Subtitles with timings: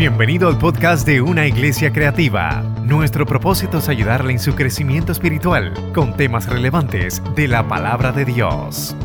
[0.00, 2.62] Bienvenido al podcast de Una Iglesia Creativa.
[2.86, 8.24] Nuestro propósito es ayudarle en su crecimiento espiritual con temas relevantes de la palabra de
[8.24, 8.96] Dios.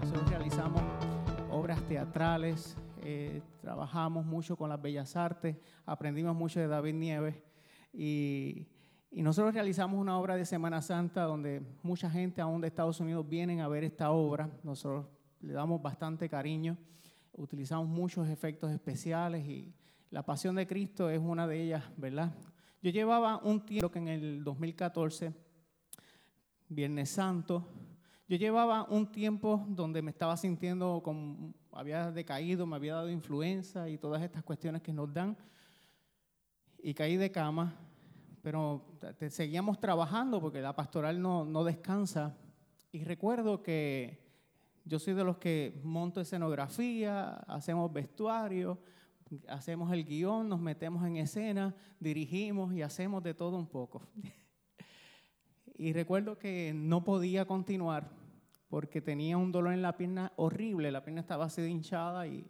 [0.00, 0.80] Nosotros realizamos
[1.50, 7.34] obras teatrales, eh, trabajamos mucho con las bellas artes, aprendimos mucho de David Nieves
[7.92, 8.68] y,
[9.10, 13.28] y nosotros realizamos una obra de Semana Santa donde mucha gente aún de Estados Unidos
[13.28, 14.48] vienen a ver esta obra.
[14.62, 15.06] Nosotros
[15.40, 16.76] le damos bastante cariño
[17.36, 19.74] utilizamos muchos efectos especiales y
[20.10, 22.34] la pasión de Cristo es una de ellas, ¿verdad?
[22.82, 25.32] Yo llevaba un tiempo que en el 2014,
[26.68, 27.66] Viernes Santo,
[28.28, 33.88] yo llevaba un tiempo donde me estaba sintiendo como había decaído, me había dado influenza
[33.88, 35.36] y todas estas cuestiones que nos dan.
[36.78, 37.74] Y caí de cama,
[38.42, 38.84] pero
[39.28, 42.36] seguíamos trabajando porque la pastoral no, no descansa.
[42.92, 44.25] Y recuerdo que
[44.86, 48.78] yo soy de los que monto escenografía, hacemos vestuario,
[49.48, 54.02] hacemos el guion, nos metemos en escena, dirigimos y hacemos de todo un poco.
[55.76, 58.08] y recuerdo que no podía continuar
[58.68, 62.46] porque tenía un dolor en la pierna horrible, la pierna estaba así hinchada y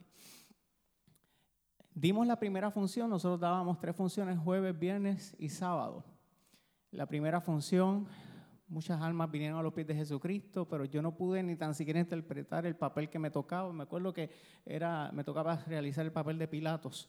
[1.95, 6.05] dimos la primera función, nosotros dábamos tres funciones jueves, viernes y sábado.
[6.91, 8.07] La primera función
[8.69, 12.01] Muchas almas vinieron a los pies de Jesucristo, pero yo no pude ni tan siquiera
[12.01, 13.73] interpretar el papel que me tocaba.
[13.73, 14.31] Me acuerdo que
[14.65, 17.09] era, me tocaba realizar el papel de Pilatos.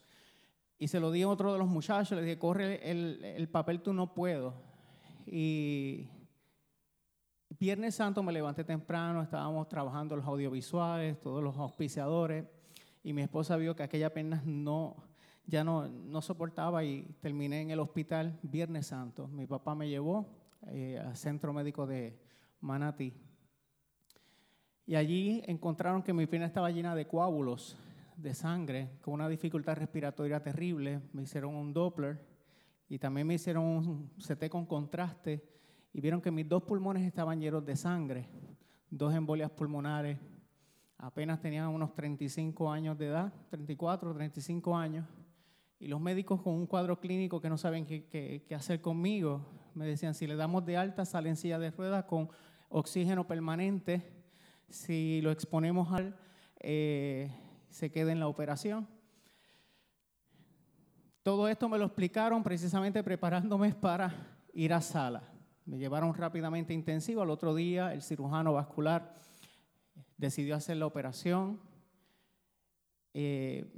[0.77, 3.81] Y se lo di a otro de los muchachos, le dije, corre el, el papel,
[3.81, 4.53] tú no puedo.
[5.25, 6.07] Y
[7.59, 12.45] Viernes Santo me levanté temprano, estábamos trabajando los audiovisuales, todos los auspiciadores,
[13.03, 14.95] y mi esposa vio que aquella pena no,
[15.47, 19.27] ya no, no soportaba y terminé en el hospital Viernes Santo.
[19.27, 20.27] Mi papá me llevó
[20.69, 22.19] eh, al centro médico de
[22.61, 23.13] Manatí.
[24.85, 27.77] Y allí encontraron que mi pierna estaba llena de coágulos
[28.15, 31.01] de sangre, con una dificultad respiratoria terrible.
[31.13, 32.19] Me hicieron un Doppler
[32.89, 35.43] y también me hicieron un CT con contraste
[35.93, 38.29] y vieron que mis dos pulmones estaban llenos de sangre,
[38.89, 40.17] dos embolias pulmonares.
[40.97, 45.05] Apenas tenía unos 35 años de edad, 34, 35 años.
[45.79, 48.07] Y los médicos con un cuadro clínico que no saben qué,
[48.47, 49.45] qué hacer conmigo,
[49.77, 52.29] me decían, si le damos de alta, sale en silla de ruedas con
[52.69, 54.01] oxígeno permanente.
[54.69, 56.17] Si lo exponemos al,
[56.59, 57.29] eh,
[57.69, 58.87] se queda en la operación.
[61.21, 64.15] Todo esto me lo explicaron precisamente preparándome para
[64.51, 65.21] ir a sala.
[65.65, 67.21] Me llevaron rápidamente intensivo.
[67.21, 69.13] Al otro día, el cirujano vascular
[70.17, 71.59] decidió hacer la operación.
[73.13, 73.71] Eh,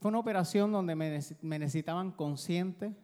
[0.00, 2.96] fue una operación donde me, me necesitaban consciente,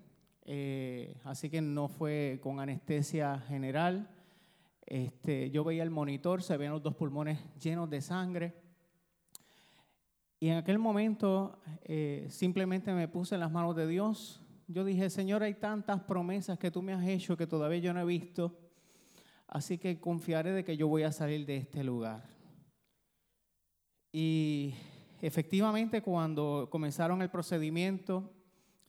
[0.51, 4.09] eh, así que no fue con anestesia general.
[4.87, 8.55] Este, yo veía el monitor, se veían los dos pulmones llenos de sangre.
[10.41, 14.41] Y en aquel momento eh, simplemente me puse en las manos de Dios.
[14.69, 18.01] Yo dije, Señor, hay tantas promesas que tú me has hecho que todavía yo no
[18.01, 18.59] he visto.
[19.49, 22.27] Así que confiaré de que yo voy a salir de este lugar.
[24.13, 24.73] Y
[25.21, 28.33] efectivamente cuando comenzaron el procedimiento,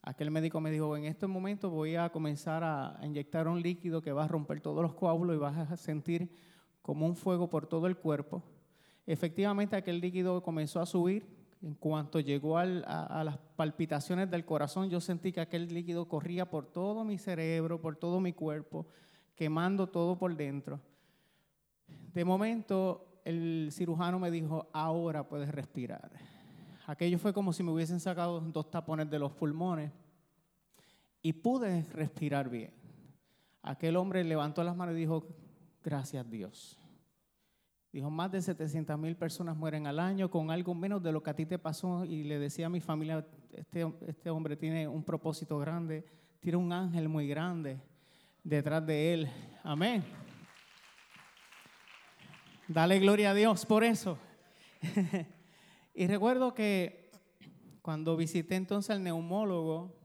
[0.10, 4.12] Aquel médico me dijo, en este momento voy a comenzar a inyectar un líquido que
[4.12, 6.32] va a romper todos los coágulos y vas a sentir
[6.82, 8.42] como un fuego por todo el cuerpo.
[9.06, 11.28] Efectivamente, aquel líquido comenzó a subir.
[11.62, 16.66] En cuanto llegó a, las palpitaciones del corazón, yo sentí que aquel líquido corría por
[16.66, 18.88] todo mi cerebro, por todo mi cuerpo,
[19.36, 20.80] quemando todo por dentro.
[21.88, 26.10] De momento, el cirujano me dijo, ahora puedes respirar.
[26.90, 29.92] Aquello fue como si me hubiesen sacado dos tapones de los pulmones
[31.22, 32.74] y pude respirar bien.
[33.62, 35.24] Aquel hombre levantó las manos y dijo,
[35.84, 36.80] gracias Dios.
[37.94, 41.30] Dijo, más de 700 mil personas mueren al año con algo menos de lo que
[41.30, 42.06] a ti te pasó.
[42.06, 43.24] Y le decía a mi familia,
[43.54, 46.04] este, este hombre tiene un propósito grande,
[46.40, 47.80] tiene un ángel muy grande
[48.44, 49.32] detrás de él.
[49.62, 50.04] Amén.
[52.68, 54.18] Dale gloria a Dios por eso.
[56.00, 57.12] Y recuerdo que
[57.82, 60.00] cuando visité entonces al neumólogo,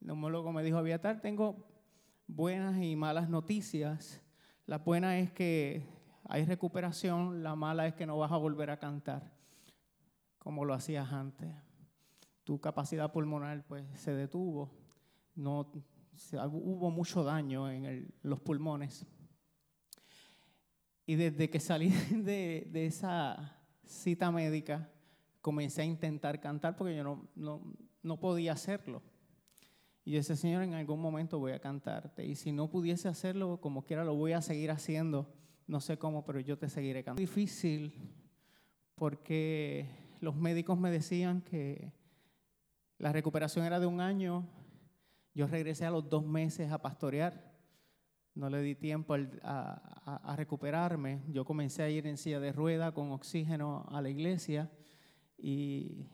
[0.00, 1.68] el neumólogo me dijo, Aviatar, tengo
[2.26, 4.22] buenas y malas noticias.
[4.64, 5.86] La buena es que
[6.30, 9.34] hay recuperación, la mala es que no vas a volver a cantar
[10.38, 11.54] como lo hacías antes.
[12.42, 14.70] Tu capacidad pulmonar pues se detuvo,
[15.34, 15.70] no,
[16.52, 19.06] hubo mucho daño en los pulmones.
[21.04, 24.88] Y desde que salí de, de esa cita médica,
[25.44, 27.60] comencé a intentar cantar porque yo no, no,
[28.02, 29.02] no podía hacerlo.
[30.02, 32.24] Y yo decía, Señor, en algún momento voy a cantarte.
[32.24, 35.30] Y si no pudiese hacerlo, como quiera, lo voy a seguir haciendo.
[35.66, 37.20] No sé cómo, pero yo te seguiré cantando.
[37.20, 37.92] Difícil
[38.94, 41.92] porque los médicos me decían que
[42.96, 44.48] La recuperación era de un año.
[45.34, 47.52] Yo regresé a los dos meses a pastorear.
[48.34, 51.20] No le di tiempo a, a recuperarme.
[51.28, 54.70] Yo comencé a ir en silla de rueda con oxígeno a la iglesia
[55.44, 56.08] y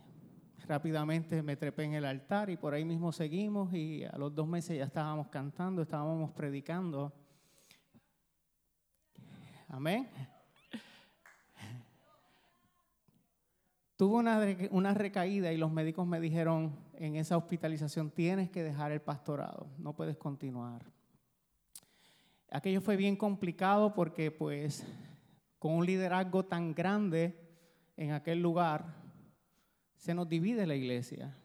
[0.66, 4.48] rápidamente me trepé en el altar y por ahí mismo seguimos y a los dos
[4.48, 7.12] meses ya estábamos cantando, estábamos predicando.
[9.68, 10.08] Amén.
[13.96, 14.40] Tuve una,
[14.72, 19.68] una, recaída y los médicos me dijeron en esa hospitalización, tienes que dejar el pastorado,
[19.78, 20.84] no puedes continuar.
[22.50, 24.84] Aquello fue bien complicado porque pues
[25.60, 27.38] con un liderazgo tan grande
[27.96, 28.99] en aquel lugar,
[30.00, 31.36] se nos divide la iglesia,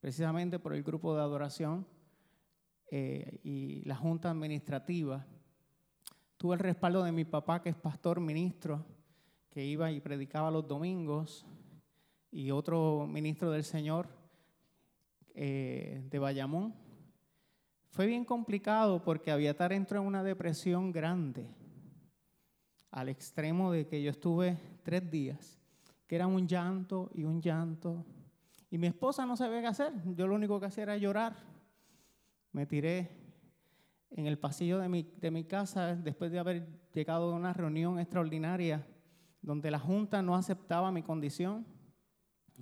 [0.00, 1.86] precisamente por el grupo de adoración
[2.90, 5.26] eh, y la junta administrativa.
[6.38, 8.86] Tuve el respaldo de mi papá, que es pastor ministro,
[9.50, 11.44] que iba y predicaba los domingos,
[12.30, 14.08] y otro ministro del Señor
[15.34, 16.74] eh, de Bayamón.
[17.90, 21.46] Fue bien complicado porque Aviatar entró en una depresión grande,
[22.90, 25.60] al extremo de que yo estuve tres días
[26.06, 28.04] que era un llanto y un llanto.
[28.70, 29.92] Y mi esposa no sabía qué hacer.
[30.16, 31.36] Yo lo único que hacía era llorar.
[32.52, 33.10] Me tiré
[34.10, 37.98] en el pasillo de mi, de mi casa después de haber llegado a una reunión
[37.98, 38.86] extraordinaria
[39.42, 41.66] donde la Junta no aceptaba mi condición.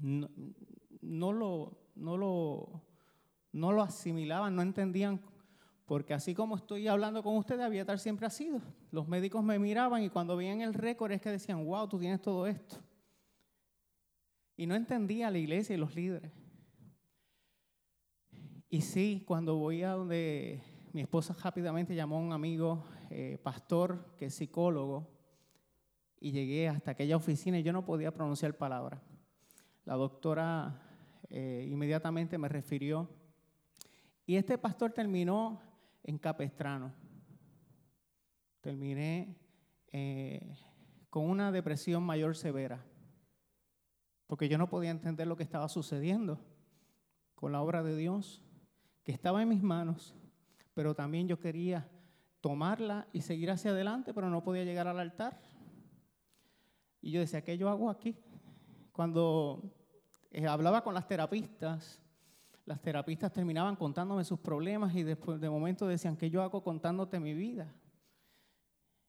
[0.01, 0.29] No,
[1.01, 2.83] no, lo, no, lo,
[3.53, 5.21] no lo asimilaban, no entendían
[5.93, 8.63] porque así como estoy hablando con ustedes, estar siempre ha sido.
[8.91, 12.23] Los médicos me miraban y cuando veían el récord es que decían, wow, tú tienes
[12.23, 12.77] todo esto.
[14.57, 16.33] Y no entendía la iglesia y los líderes.
[18.69, 20.63] Y sí, cuando voy a donde
[20.93, 25.11] mi esposa rápidamente llamó a un amigo eh, pastor que es psicólogo
[26.19, 29.01] y llegué hasta aquella oficina y yo no podía pronunciar palabras.
[29.85, 30.81] La doctora
[31.29, 33.11] eh, inmediatamente me refirió
[34.25, 35.61] y este pastor terminó
[36.03, 36.95] en Capestrano.
[38.61, 39.37] Terminé
[39.93, 40.55] eh,
[41.11, 42.85] con una depresión mayor severa
[44.33, 46.41] porque yo no podía entender lo que estaba sucediendo
[47.35, 48.43] con la obra de Dios,
[49.05, 50.15] que estaba en mis manos,
[50.73, 51.87] pero también yo quería
[52.41, 55.39] tomarla y seguir hacia adelante, pero no podía llegar al altar.
[57.03, 58.17] Y yo decía, ¿qué yo hago aquí?
[58.91, 59.71] Cuando
[60.31, 62.01] eh, hablaba con las terapistas,
[62.65, 67.21] las terapistas terminaban contándome sus problemas y después de momento decían, ¿qué yo hago contándote
[67.21, 67.71] mi vida?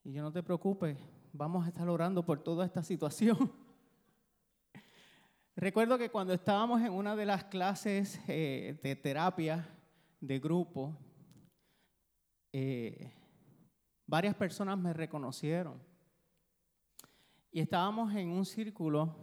[0.03, 0.97] Y yo no te preocupes,
[1.31, 3.53] vamos a estar orando por toda esta situación.
[5.55, 9.67] Recuerdo que cuando estábamos en una de las clases eh, de terapia
[10.19, 10.97] de grupo,
[12.51, 13.11] eh,
[14.07, 15.81] varias personas me reconocieron.
[17.51, 19.15] Y estábamos en un círculo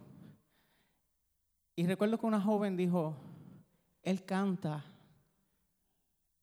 [1.81, 3.17] y recuerdo que una joven dijo,
[4.03, 4.85] él canta,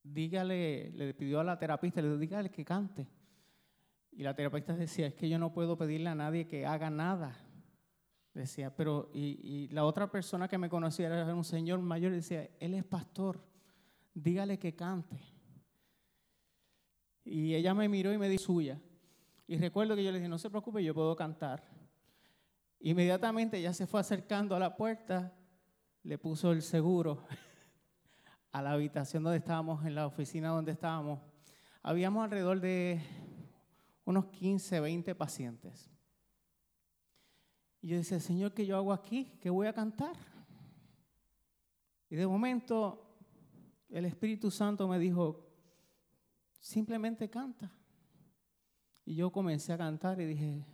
[0.01, 3.07] dígale, le pidió a la terapista, le dijo, dígale que cante.
[4.11, 7.37] Y la terapista decía, es que yo no puedo pedirle a nadie que haga nada.
[8.37, 12.75] Decía, pero, y, la otra persona que me conocía era un señor mayor decía, él
[12.75, 13.43] es pastor,
[14.13, 15.19] dígale que cante.
[17.25, 18.79] Y ella me miró y me dijo suya.
[19.47, 21.63] Y recuerdo que yo le dije, no se preocupe, yo puedo cantar.
[22.79, 25.33] Inmediatamente ella se fue acercando a la puerta,
[26.03, 27.25] le puso el seguro
[28.51, 31.21] a la habitación donde estábamos, en la oficina donde estábamos.
[31.81, 33.01] Habíamos alrededor de
[34.05, 35.96] unos 15, 20 pacientes.
[37.87, 39.31] Y yo decía, Señor, ¿qué yo hago aquí?
[39.39, 40.13] ¿Qué voy a cantar?
[42.09, 43.17] Y de momento
[43.87, 45.49] el Espíritu Santo me dijo,
[46.59, 47.71] simplemente canta.
[49.05, 50.65] Y yo comencé a cantar y dije,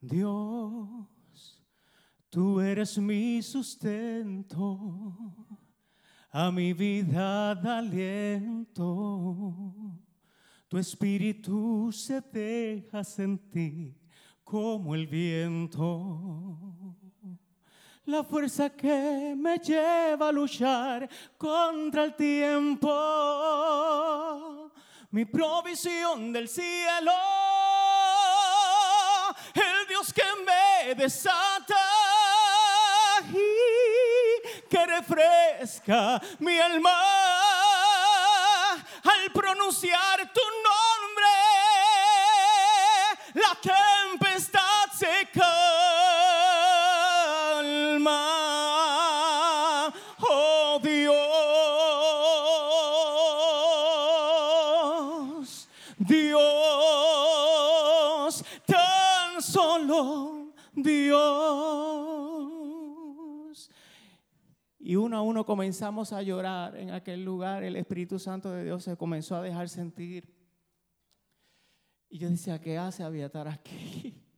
[0.00, 1.62] Dios,
[2.28, 4.82] tú eres mi sustento,
[6.28, 8.74] a mi vida da aliento,
[10.66, 14.01] tu espíritu se deja sentir
[14.52, 16.20] como el viento.
[18.04, 22.90] La fuerza que me lleva a luchar contra el tiempo.
[25.10, 27.12] Mi provisión del cielo.
[29.54, 31.74] El Dios que me desata
[33.30, 36.92] y que refresca mi alma
[38.74, 41.32] al pronunciar tu nombre.
[43.34, 43.91] La Y
[65.44, 67.62] comenzamos a llorar en aquel lugar.
[67.62, 70.32] El Espíritu Santo de Dios se comenzó a dejar sentir.
[72.08, 74.22] Y yo decía, ¿qué hace Aviatar aquí?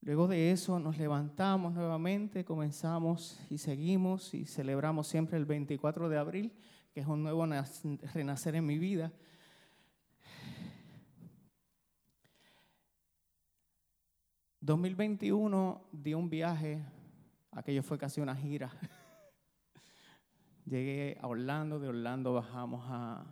[0.00, 6.18] Luego de eso nos levantamos nuevamente, comenzamos y seguimos y celebramos siempre el 24 de
[6.18, 6.52] abril,
[6.92, 7.46] que es un nuevo
[8.12, 9.12] renacer en mi vida.
[14.64, 16.80] ...2021 di un viaje
[17.54, 18.72] Aquello fue casi una gira.
[20.64, 23.26] Llegué a Orlando, de Orlando bajamos a,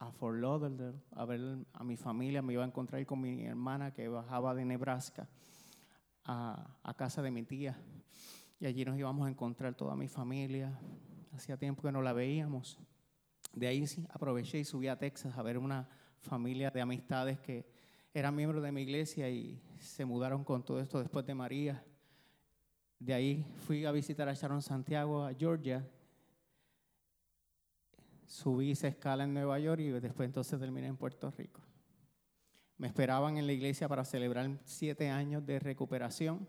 [0.00, 2.42] a Fort Lauderdale a ver a mi familia.
[2.42, 5.28] Me iba a encontrar con mi hermana que bajaba de Nebraska
[6.24, 7.80] a, a casa de mi tía.
[8.58, 10.76] Y allí nos íbamos a encontrar toda mi familia.
[11.32, 12.80] Hacía tiempo que no la veíamos.
[13.52, 17.79] De ahí sí, aproveché y subí a Texas a ver una familia de amistades que
[18.12, 21.84] eran miembros de mi iglesia y se mudaron con todo esto después de María.
[22.98, 25.88] De ahí fui a visitar a Sharon Santiago, a Georgia.
[28.26, 31.60] Subí esa escala en Nueva York y después entonces terminé en Puerto Rico.
[32.76, 36.46] Me esperaban en la iglesia para celebrar siete años de recuperación.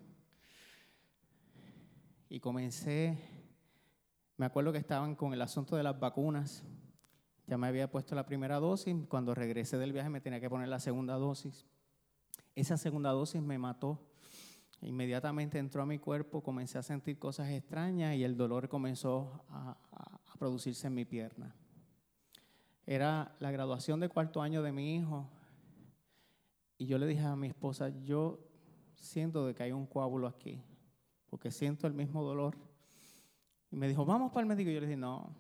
[2.30, 3.18] Y comencé,
[4.38, 6.64] me acuerdo que estaban con el asunto de las vacunas.
[7.52, 8.96] Ya me había puesto la primera dosis.
[9.10, 11.68] Cuando regresé del viaje me tenía que poner la segunda dosis.
[12.56, 14.00] Esa segunda dosis me mató.
[14.80, 19.78] Inmediatamente entró a mi cuerpo, comencé a sentir cosas extrañas y el dolor comenzó a,
[20.40, 21.54] producirse en mi pierna.
[22.86, 25.30] Era la graduación de cuarto año de mi hijo
[26.78, 28.40] y yo le dije a mi esposa, yo
[28.96, 30.64] siento de que hay un coágulo aquí,
[31.30, 32.56] porque siento el mismo dolor.
[33.70, 34.70] Y me dijo, vamos para el médico.
[34.70, 35.36] Y yo le dije, no,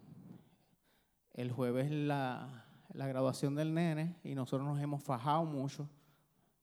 [1.34, 5.90] el jueves la, la graduación del nene y nosotros nos hemos fajado mucho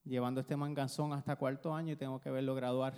[0.05, 2.95] llevando este manganzón hasta cuarto año y tengo que verlo graduar.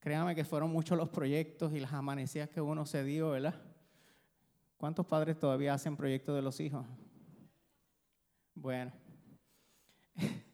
[0.00, 3.54] Créame que fueron muchos los proyectos y las amanecidas que uno se dio, ¿verdad?
[4.76, 6.86] ¿Cuántos padres todavía hacen proyectos de los hijos?
[8.54, 8.92] Bueno.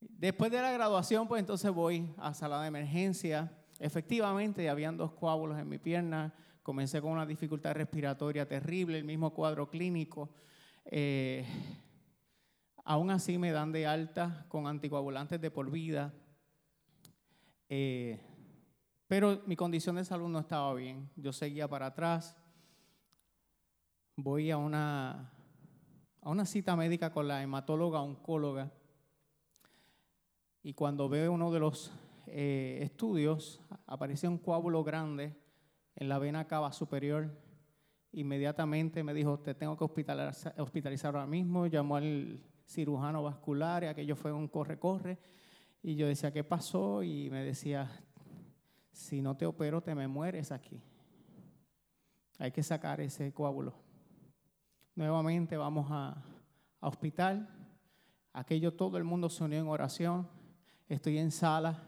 [0.00, 3.52] Después de la graduación, pues entonces voy a sala de emergencia.
[3.78, 6.34] Efectivamente, habían dos coágulos en mi pierna.
[6.66, 10.30] Comencé con una dificultad respiratoria terrible, el mismo cuadro clínico.
[10.84, 11.46] Eh,
[12.82, 16.12] Aún así me dan de alta con anticoagulantes de por vida.
[17.68, 18.20] Eh,
[19.06, 21.08] pero mi condición de salud no estaba bien.
[21.14, 22.36] Yo seguía para atrás.
[24.16, 25.32] Voy a una,
[26.20, 28.72] a una cita médica con la hematóloga oncóloga.
[30.64, 31.92] Y cuando veo uno de los
[32.26, 35.45] eh, estudios, aparece un coágulo grande
[35.96, 37.30] en la vena cava superior.
[38.12, 41.66] Inmediatamente me dijo, te tengo que hospitalizar, hospitalizar ahora mismo.
[41.66, 45.18] Llamó al cirujano vascular, y aquello fue un corre-corre.
[45.82, 47.02] Y yo decía, ¿qué pasó?
[47.02, 47.90] Y me decía,
[48.92, 50.80] si no te opero, te me mueres aquí.
[52.38, 53.74] Hay que sacar ese coágulo.
[54.94, 56.22] Nuevamente vamos a,
[56.80, 57.48] a hospital.
[58.32, 60.28] Aquello todo el mundo se unió en oración.
[60.88, 61.82] Estoy en sala.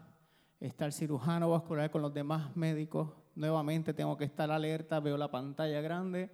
[0.59, 3.09] Está el cirujano vascular con los demás médicos.
[3.39, 4.99] Nuevamente tengo que estar alerta.
[4.99, 6.29] Veo la pantalla grande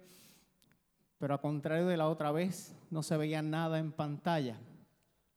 [1.18, 4.58] pero a contrario de la otra vez, no se veía nada en pantalla.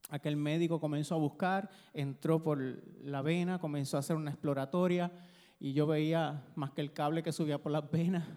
[0.09, 2.59] Aquel médico comenzó a buscar, entró por
[3.01, 5.11] la vena, comenzó a hacer una exploratoria
[5.59, 8.27] y yo veía más que el cable que subía por las venas,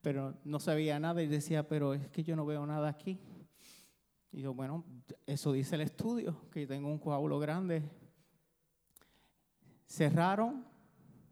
[0.00, 3.18] pero no se veía nada y decía, pero es que yo no veo nada aquí.
[4.32, 4.84] Y yo, bueno,
[5.26, 7.82] eso dice el estudio, que tengo un coágulo grande.
[9.86, 10.64] Cerraron,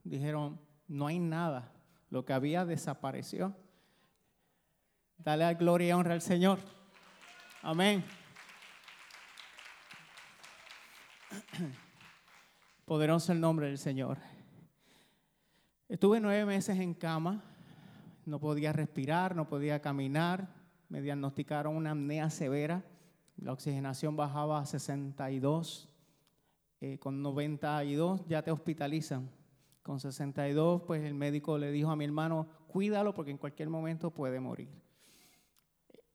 [0.04, 1.72] dijeron, no hay nada,
[2.10, 3.54] lo que había desapareció.
[5.18, 6.58] Dale gloria y honra al Señor.
[7.62, 8.04] Amén.
[12.84, 14.18] Poderoso el nombre del Señor.
[15.88, 17.44] Estuve nueve meses en cama,
[18.26, 20.48] no podía respirar, no podía caminar,
[20.88, 22.82] me diagnosticaron una apnea severa,
[23.36, 25.88] la oxigenación bajaba a 62,
[26.80, 29.30] eh, con 92 ya te hospitalizan,
[29.82, 34.10] con 62 pues el médico le dijo a mi hermano, cuídalo porque en cualquier momento
[34.10, 34.68] puede morir.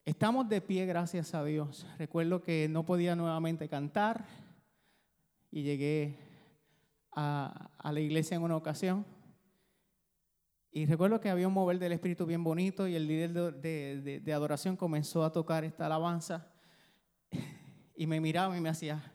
[0.06, 1.88] Estamos de pie, gracias a Dios.
[1.98, 4.26] Recuerdo que no podía nuevamente cantar
[5.50, 6.20] y llegué
[7.12, 9.06] a, la iglesia en una ocasión.
[10.72, 14.34] Y recuerdo que había un mover del Espíritu bien bonito y el líder de, de
[14.34, 16.52] adoración comenzó a tocar esta alabanza
[17.96, 19.14] y me miraba y me hacía,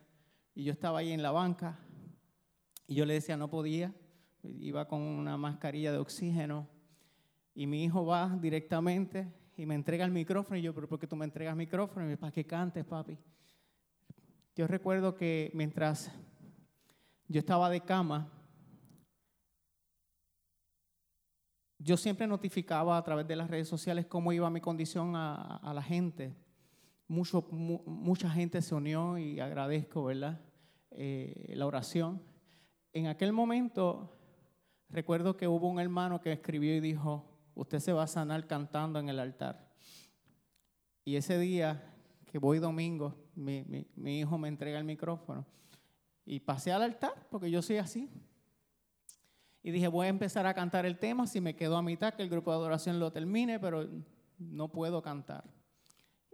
[0.54, 1.78] y yo estaba ahí en la banca
[2.86, 3.94] y yo le decía no podía,
[4.42, 6.68] iba con una mascarilla de oxígeno
[7.54, 11.06] y mi hijo va directamente y me entrega el micrófono y yo, pero ¿por qué
[11.06, 12.10] tú me entregas el micrófono?
[12.10, 13.18] Y para que cantes, papi.
[14.56, 16.10] Yo recuerdo que mientras
[17.30, 18.28] yo estaba de cama.
[21.78, 25.80] Yo siempre notificaba a través de las redes sociales cómo iba mi condición a, la
[25.80, 26.34] gente.
[27.06, 30.40] Mucho, mucha gente se unió y agradezco, ¿verdad?
[30.90, 32.20] Eh, la oración.
[32.92, 34.19] En aquel momento,
[34.90, 38.98] recuerdo que hubo un hermano que escribió y dijo, usted se va a sanar cantando
[38.98, 39.70] en el altar.
[41.04, 41.82] Y ese día
[42.26, 45.46] que voy domingo, mi, hijo me entrega el micrófono
[46.24, 48.08] y pasé al altar, porque yo soy así.
[49.62, 52.22] Y dije, voy a empezar a cantar el tema, si me quedo a mitad, que
[52.22, 53.88] el grupo de adoración lo termine, pero
[54.38, 55.44] no puedo cantar.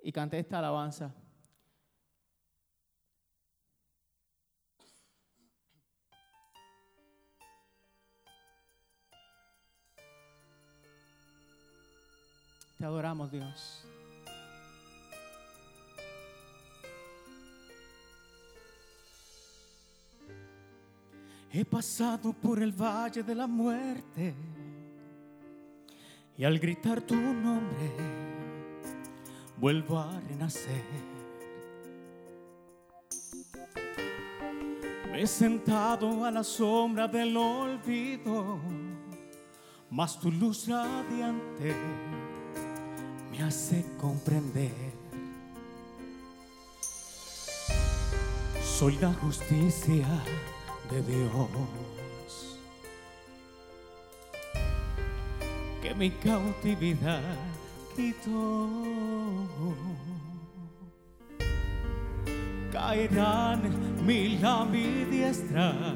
[0.03, 1.15] Y canté esta alabanza.
[12.87, 13.85] Adoramos, Dios.
[21.51, 24.35] He pasado por el valle de la muerte
[26.39, 27.91] y al gritar tu nombre
[29.57, 30.85] vuelvo a renacer.
[35.11, 38.61] Me he sentado a la sombra del olvido,
[39.91, 41.75] mas tu luz radiante
[43.37, 44.73] me hace comprender.
[48.63, 50.07] Soy la justicia
[50.91, 52.59] de Dios.
[55.83, 57.23] Que mi cautividad
[57.95, 58.69] quitó.
[62.73, 65.95] Caerán mil a mi diestra,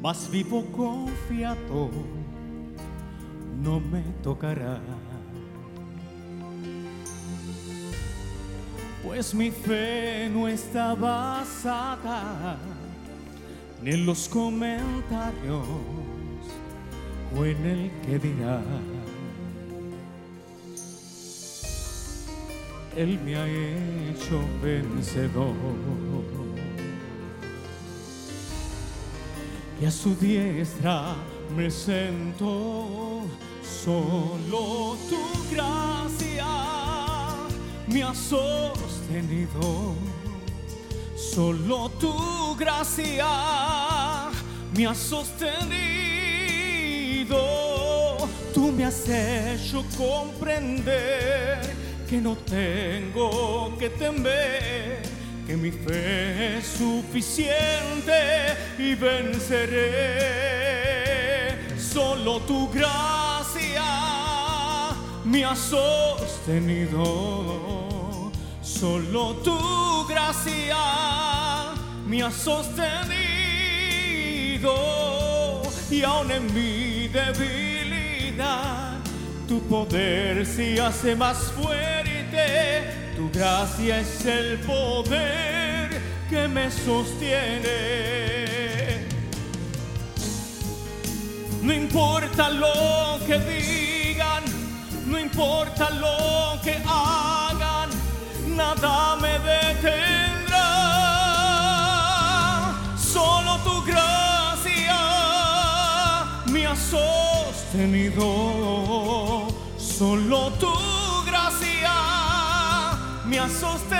[0.00, 1.90] mas vivo confiado,
[3.62, 4.80] no me tocará.
[9.06, 12.58] Pues mi fe no está basada
[13.80, 15.64] ni en los comentarios
[17.38, 18.60] o en el que dirá.
[22.96, 25.54] Él me ha hecho vencedor.
[29.80, 31.14] Y a su diestra
[31.56, 33.22] me sento
[33.62, 36.66] solo tu gracia
[37.86, 38.14] me ha
[39.06, 39.94] sostenido
[41.16, 43.26] Solo tu gracia
[44.74, 45.78] me ha sostenido.
[48.52, 51.60] Tú me has hecho comprender
[52.08, 55.02] que no tengo que temer,
[55.46, 60.16] que mi fe es suficiente y venceré.
[61.78, 63.84] Solo tu gracia
[65.24, 66.96] me ha sostenido
[68.78, 70.76] Solo tu gracia
[72.06, 72.82] me ha sostenido
[75.90, 78.98] y aún en mi debilidad
[79.48, 83.14] tu poder se hace más fuerte.
[83.16, 87.96] Tu gracia es el poder que me sostiene.
[91.62, 94.44] No importa lo que digan,
[95.06, 97.35] no importa lo que hagan
[98.56, 100.64] nada me detendrá.
[102.96, 104.98] Solo tu gracia
[106.46, 108.26] me ha sostenido.
[109.78, 110.72] Solo tu
[111.26, 111.94] gracia
[113.26, 113.96] me ha sostenido.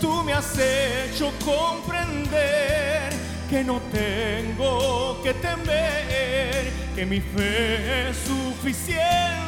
[0.00, 3.10] Tú me has hecho comprender
[3.48, 9.47] que no tengo que temer, que mi fe es suficiente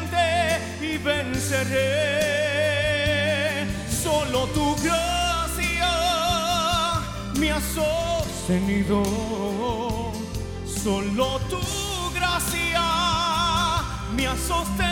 [0.81, 2.07] y venceré.
[4.03, 5.91] Solo tu gracia
[7.39, 9.03] me ha sostenido,
[10.67, 11.61] solo tu
[12.15, 12.83] gracia
[14.15, 14.91] me ha sostenido.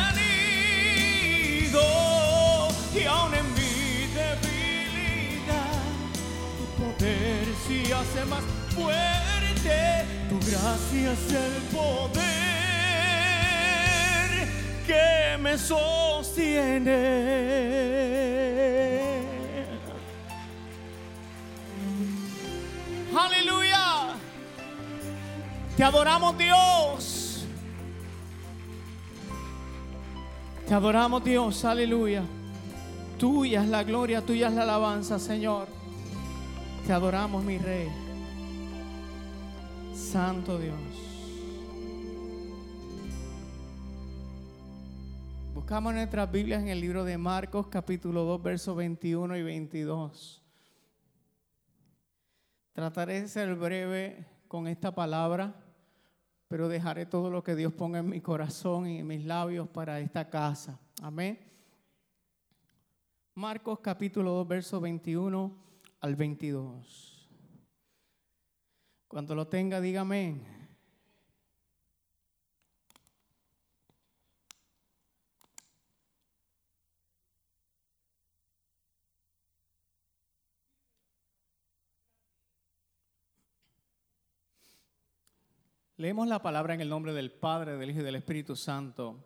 [2.95, 5.79] Y aún en mi debilidad
[6.59, 9.79] tu poder si hace más fuerte,
[10.29, 12.48] tu gracia es el poder
[14.89, 16.89] que me sostiene.
[23.15, 24.15] Aleluya.
[25.77, 27.45] Te adoramos Dios.
[30.67, 31.65] Te adoramos Dios.
[31.65, 32.23] Aleluya.
[33.19, 35.69] Tuya es la gloria, tuya es la alabanza, Señor.
[36.87, 37.89] Te adoramos, mi Rey.
[39.95, 41.08] Santo Dios.
[45.69, 50.43] Buscamos nuestras Biblias en el libro de Marcos, capítulo 2, versos 21 y 22.
[52.73, 55.55] Trataré de ser breve con esta palabra,
[56.49, 60.01] pero dejaré todo lo que Dios ponga en mi corazón y en mis labios para
[60.01, 60.81] esta casa.
[61.03, 61.39] Amén.
[63.35, 65.55] Marcos capítulo 2, verso 21
[66.01, 67.29] al 22.
[69.07, 70.58] Cuando lo tenga, dígame.
[86.01, 89.17] Leemos la palabra en el nombre del Padre, del Hijo y del Espíritu Santo.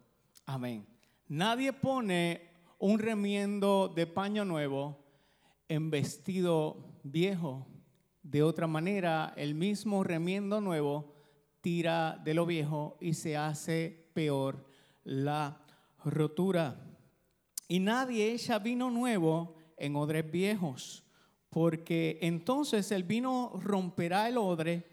[0.46, 0.86] Amén.
[1.28, 4.96] Nadie pone un remiendo de paño nuevo
[5.68, 7.66] en vestido viejo.
[8.22, 11.12] De otra manera, el mismo remiendo nuevo
[11.60, 14.64] tira de lo viejo y se hace peor
[15.04, 15.60] la
[16.06, 16.80] rotura.
[17.68, 21.04] Y nadie echa vino nuevo en odres viejos,
[21.50, 24.91] porque entonces el vino romperá el odre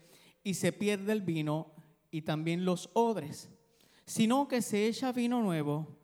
[0.50, 1.72] y se pierde el vino
[2.10, 3.52] y también los odres,
[4.04, 5.96] sino que se echa vino nuevo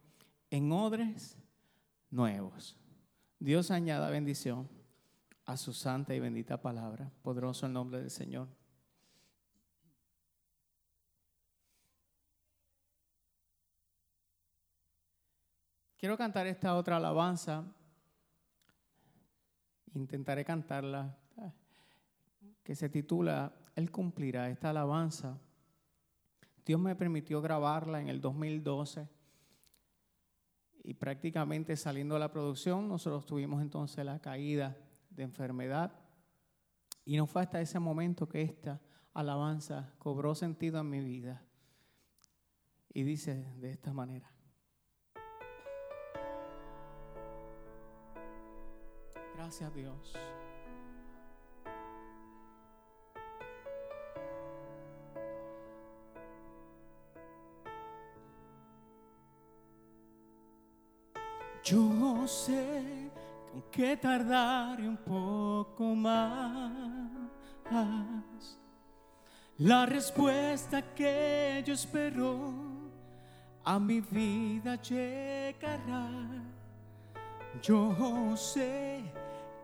[0.52, 1.36] en odres
[2.12, 2.78] nuevos.
[3.40, 4.70] Dios añada bendición
[5.46, 7.12] a su santa y bendita palabra.
[7.24, 8.48] Poderoso el nombre del Señor.
[15.98, 17.66] Quiero cantar esta otra alabanza.
[19.96, 21.18] Intentaré cantarla,
[22.64, 25.38] que se titula Él cumplirá esta alabanza.
[26.66, 29.08] Dios me permitió grabarla en el 2012
[30.84, 34.78] y prácticamente saliendo de la producción nosotros tuvimos entonces la caída
[35.10, 35.94] de enfermedad
[37.04, 38.82] y no fue hasta ese momento que esta
[39.14, 41.44] alabanza cobró sentido en mi vida
[42.94, 44.32] y dice de esta manera.
[49.36, 50.14] Gracias Dios.
[61.66, 63.10] Yo sé
[63.72, 66.72] que tardaré un poco más.
[69.58, 72.54] La respuesta que yo espero
[73.64, 76.08] a mi vida llegará.
[77.64, 79.02] Yo sé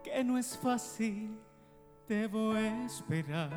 [0.04, 1.38] que no es fácil,
[2.08, 3.52] debo esperar.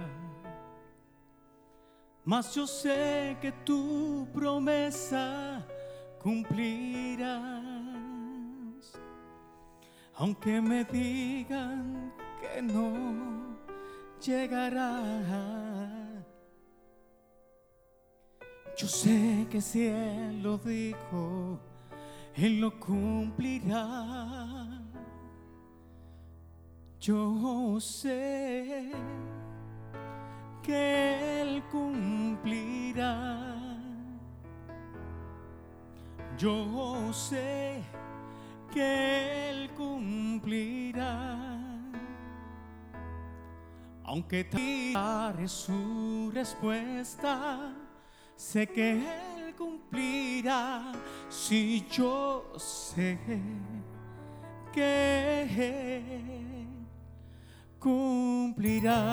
[2.27, 5.65] Mas yo sé que tu promesa
[6.23, 7.74] cumplirá
[10.17, 13.57] aunque me digan que no
[14.21, 15.43] llegará.
[18.77, 21.59] Yo sé que si Él lo dijo,
[22.35, 24.67] Él lo cumplirá.
[27.01, 28.91] Yo sé
[30.63, 33.41] que Él cumplirá.
[36.37, 37.85] Yo sé
[38.75, 41.39] que Él cumplirá.
[44.03, 44.45] Aunque
[44.93, 47.73] tarde su respuesta,
[48.37, 50.93] sé que Él cumplirá.
[51.31, 53.17] Si yo sé
[54.73, 56.67] que Él
[57.79, 59.05] cumplirá.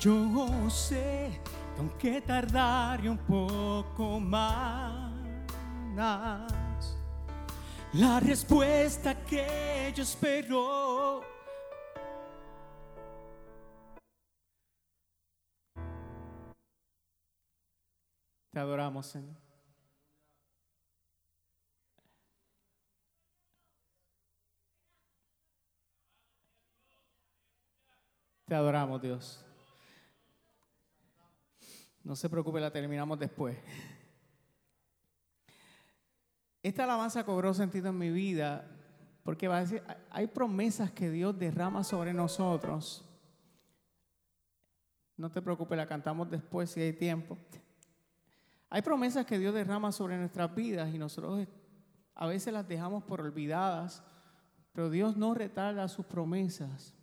[0.00, 1.40] Yo sé
[1.78, 5.12] aunque tardaré un poco más,
[7.92, 11.22] la respuesta que yo espero.
[18.50, 19.34] Te adoramos, Señor.
[28.46, 29.43] Te adoramos, Dios.
[32.04, 33.56] No se preocupe, la terminamos después.
[36.62, 38.70] Esta alabanza cobró sentido en mi vida
[39.22, 43.04] porque va a decir, hay promesas que Dios derrama sobre nosotros.
[45.16, 47.38] No te preocupes, la cantamos después si hay tiempo.
[48.68, 51.46] Hay promesas que Dios derrama sobre nuestras vidas y nosotros
[52.14, 54.02] a veces las dejamos por olvidadas,
[54.72, 56.94] pero Dios no retarda sus promesas.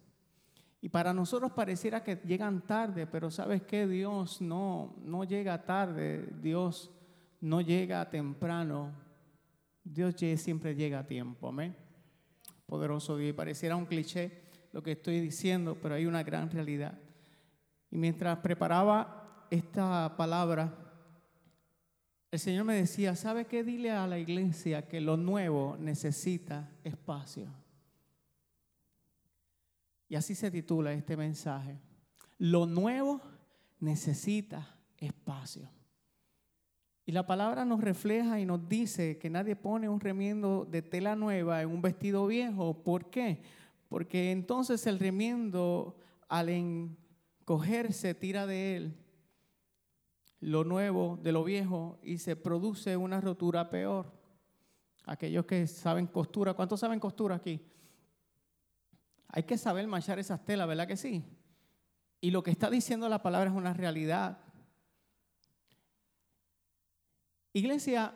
[0.82, 6.28] Y para nosotros pareciera que llegan tarde, pero sabes que Dios no, no llega tarde,
[6.41, 6.91] Dios
[7.39, 8.91] no llega temprano,
[9.84, 11.76] Dios siempre llega a tiempo, amén.
[12.65, 14.41] Poderoso Dios, y pareciera un cliché
[14.72, 16.98] lo que estoy diciendo, pero hay una gran realidad.
[17.91, 20.74] Y mientras preparaba esta palabra,
[22.32, 23.63] el Señor me decía, ¿sabe qué?
[23.63, 27.61] Dile a la iglesia que lo nuevo necesita espacio.
[30.12, 31.80] Y así se titula este mensaje.
[32.38, 33.21] Lo nuevo
[33.80, 35.69] necesita espacio.
[37.06, 41.15] Y la palabra nos refleja y nos dice que nadie pone un remiendo de tela
[41.15, 42.84] nueva en un vestido viejo.
[42.84, 43.41] ¿Por qué?
[43.88, 45.95] Porque entonces el remiendo
[46.28, 48.97] al encogerse tira de él
[50.41, 54.12] lo nuevo de lo viejo y se produce una rotura peor.
[55.06, 57.71] Aquellos que saben costura, ¿cuántos saben costura aquí?
[59.34, 61.24] Hay que saber manchar esas telas, ¿verdad que sí?
[62.20, 64.38] Y lo que está diciendo la palabra es una realidad.
[67.54, 68.13] Iglesia,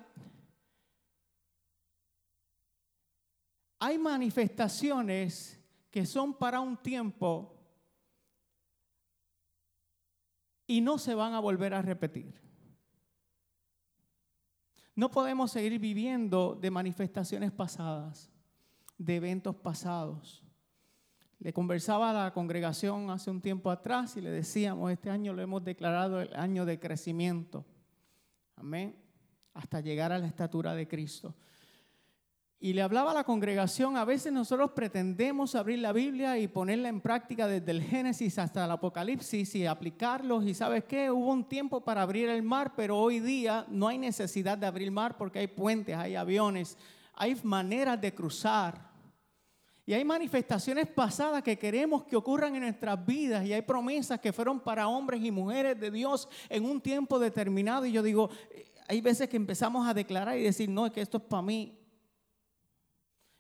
[3.80, 7.56] hay manifestaciones que son para un tiempo
[10.67, 12.41] y no se van a volver a repetir.
[14.95, 18.32] No podemos seguir viviendo de manifestaciones pasadas,
[18.97, 20.44] de eventos pasados.
[21.45, 25.43] Le conversaba a la congregación hace un tiempo atrás y le decíamos, este año lo
[25.43, 27.63] hemos declarado el año de crecimiento.
[28.55, 29.05] Amén
[29.53, 31.36] hasta llegar a la estatura de Cristo.
[32.60, 36.89] Y le hablaba a la congregación, a veces nosotros pretendemos abrir la Biblia y ponerla
[36.89, 40.45] en práctica desde el Génesis hasta el Apocalipsis y aplicarlos.
[40.47, 43.99] Y sabes qué, hubo un tiempo para abrir el mar, pero hoy día no hay
[43.99, 46.75] necesidad de abrir el mar porque hay puentes, hay aviones,
[47.13, 48.94] hay maneras de cruzar.
[49.88, 54.34] Y hay manifestaciones pasadas que queremos que ocurran en nuestras vidas y hay promesas que
[54.34, 57.86] fueron para hombres y mujeres de Dios en un tiempo determinado.
[57.86, 58.30] Y yo digo,
[58.88, 61.78] hay veces que empezamos a declarar y decir, no, es que esto es para mí.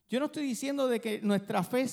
[0.07, 1.87] Yo no estoy diciendo de que nuestra fe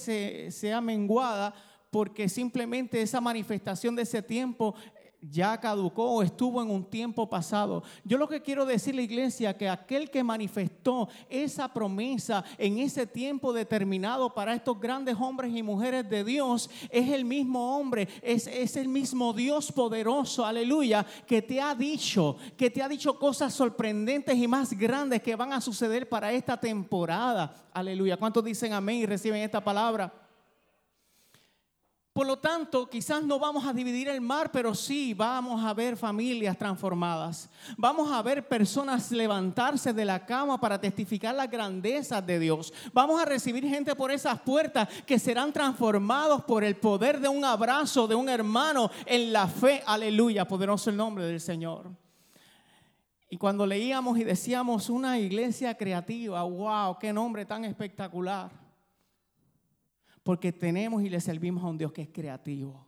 [0.51, 1.55] sea menguada
[1.91, 4.75] porque simplemente esa manifestación de ese tiempo
[5.31, 7.83] ya caducó o estuvo en un tiempo pasado.
[8.05, 13.07] Yo lo que quiero decir la iglesia que aquel que manifestó esa promesa en ese
[13.07, 18.47] tiempo determinado para estos grandes hombres y mujeres de Dios es el mismo hombre, es,
[18.47, 23.55] es el mismo Dios poderoso, aleluya, que te ha dicho, que te ha dicho cosas
[23.55, 27.55] sorprendentes y más grandes que van a suceder para esta temporada.
[27.73, 28.17] Aleluya.
[28.17, 30.22] ¿Cuántos dicen amén y reciben esta palabra?
[32.13, 35.97] Por lo tanto, quizás no vamos a dividir el mar, pero sí vamos a ver
[35.97, 37.49] familias transformadas.
[37.79, 42.71] Vamos a ver personas levantarse de la cama para testificar las grandezas de Dios.
[42.93, 47.47] Vamos a recibir gente por esas puertas que serán transformados por el poder de un
[47.47, 49.83] abrazo de un hermano en la fe.
[49.87, 51.91] Aleluya, poderoso el nombre del Señor.
[53.31, 58.62] Y cuando leíamos y decíamos una iglesia creativa, wow, qué nombre tan espectacular.
[60.23, 62.87] Porque tenemos y le servimos a un Dios que es creativo.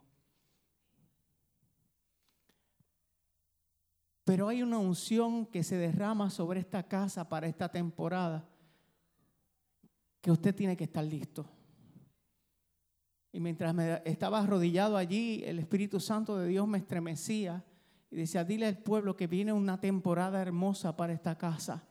[4.25, 8.49] Pero hay una unción que se derrama sobre esta casa para esta temporada
[10.20, 11.44] que usted tiene que estar listo.
[13.31, 17.62] Y mientras me estaba arrodillado allí, el Espíritu Santo de Dios me estremecía
[18.11, 21.87] y decía, dile al pueblo que viene una temporada hermosa para esta casa.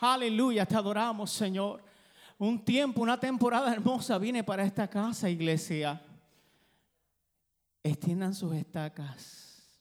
[0.00, 1.80] Aleluya, te adoramos, Señor.
[2.36, 6.02] Un tiempo, una temporada hermosa viene para esta casa, iglesia.
[7.80, 9.80] Extiendan sus estacas.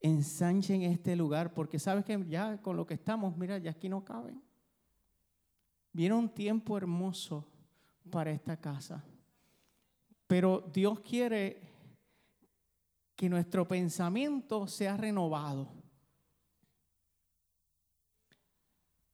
[0.00, 4.02] Ensanchen este lugar, porque sabes que ya con lo que estamos, mira, ya aquí no
[4.02, 4.42] caben.
[5.92, 7.46] Viene un tiempo hermoso
[8.10, 9.04] para esta casa.
[10.26, 11.71] Pero Dios quiere
[13.22, 15.72] que nuestro pensamiento sea renovado.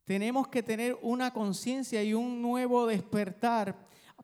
[0.07, 3.77] Tenemos que tener una conciencia y un nuevo despertar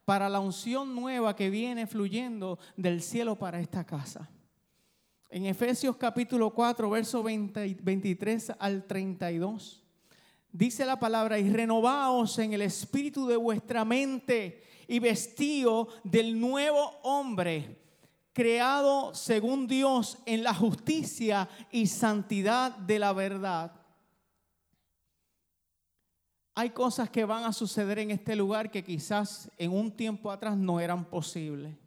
[0.03, 4.27] para la unción nueva que viene fluyendo del cielo para esta casa.
[5.29, 9.83] En Efesios capítulo 4, verso 23 al 32,
[10.51, 16.89] dice la palabra, y renovaos en el espíritu de vuestra mente y vestío del nuevo
[17.03, 17.84] hombre
[18.35, 23.71] creado según Dios en la justicia y santidad de la verdad.
[26.53, 30.57] Hay cosas que van a suceder en este lugar que quizás en un tiempo atrás
[30.57, 31.77] no eran posibles.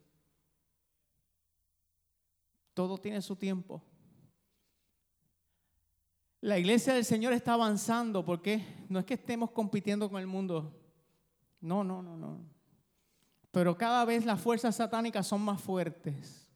[2.72, 3.82] Todo tiene su tiempo.
[6.40, 10.72] La iglesia del Señor está avanzando porque no es que estemos compitiendo con el mundo.
[11.60, 12.57] No, no, no, no.
[13.50, 16.48] Pero cada vez las fuerzas satánicas son más fuertes.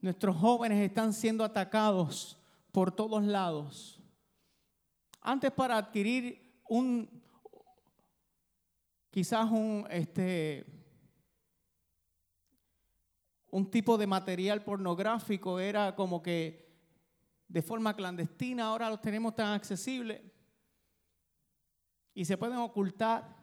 [0.00, 2.38] Nuestros jóvenes están siendo atacados
[2.72, 4.00] por todos lados.
[5.20, 7.22] Antes para adquirir un,
[9.10, 10.64] quizás un, este,
[13.50, 16.68] un tipo de material pornográfico era como que
[17.48, 20.22] de forma clandestina, ahora lo tenemos tan accesible.
[22.14, 23.37] y se pueden ocultar.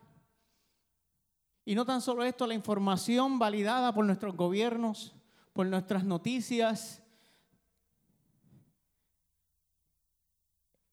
[1.66, 5.16] Y no tan solo esto, la información validada por nuestros gobiernos,
[5.52, 7.02] por nuestras noticias,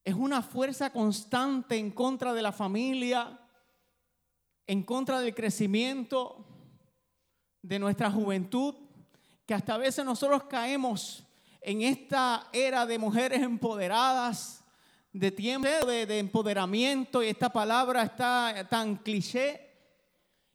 [0.05, 3.39] es una fuerza constante en contra de la familia,
[4.67, 6.47] en contra del crecimiento
[7.61, 8.75] de nuestra juventud,
[9.47, 11.25] que hasta a veces nosotros caemos
[11.61, 14.65] en esta era de mujeres empoderadas,
[15.13, 19.72] de tiempo de, empoderamiento, y esta palabra está tan cliché.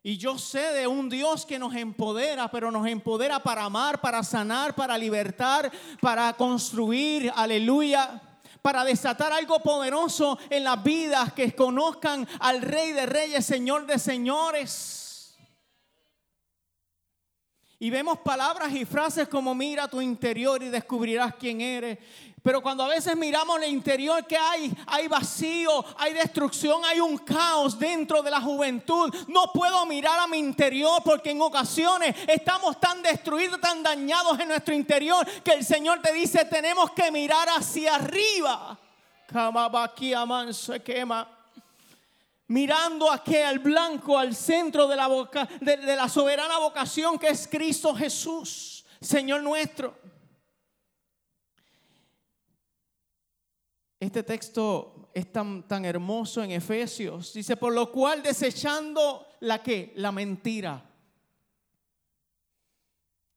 [0.07, 4.23] Y yo sé de un Dios que nos empodera, pero nos empodera para amar, para
[4.23, 8.21] sanar, para libertar, para construir, aleluya,
[8.61, 13.99] para desatar algo poderoso en las vidas que conozcan al Rey de Reyes, Señor de
[13.99, 15.37] Señores.
[17.77, 21.99] Y vemos palabras y frases como mira tu interior y descubrirás quién eres.
[22.43, 27.17] Pero cuando a veces miramos el interior que hay, hay vacío, hay destrucción, hay un
[27.17, 29.13] caos dentro de la juventud.
[29.27, 34.47] No puedo mirar a mi interior porque en ocasiones estamos tan destruidos, tan dañados en
[34.47, 38.79] nuestro interior que el Señor te dice tenemos que mirar hacia arriba.
[40.53, 41.37] se quema
[42.47, 47.93] mirando aquel blanco al centro de la, boca, de, la soberana vocación que es Cristo
[47.93, 50.06] Jesús, Señor nuestro.
[53.99, 57.33] Este texto es tan, tan hermoso en Efesios.
[57.33, 60.83] Dice, por lo cual desechando la que, la mentira.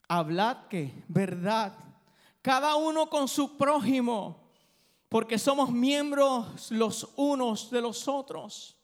[0.09, 1.73] Hablad que, verdad,
[2.43, 4.51] cada uno con su prójimo,
[5.09, 8.77] porque somos miembros los unos de los otros.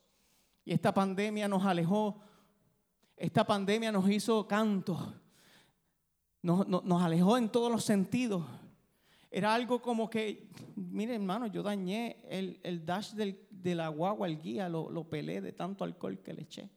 [0.65, 2.21] Y esta pandemia nos alejó,
[3.17, 5.15] esta pandemia nos hizo canto,
[6.43, 8.45] nos, alejó en todos los sentidos.
[9.31, 14.69] Era algo como que, mire hermano, yo dañé el, dash de la guagua, el guía,
[14.69, 16.71] lo, lo pelé de tanto alcohol que le eché.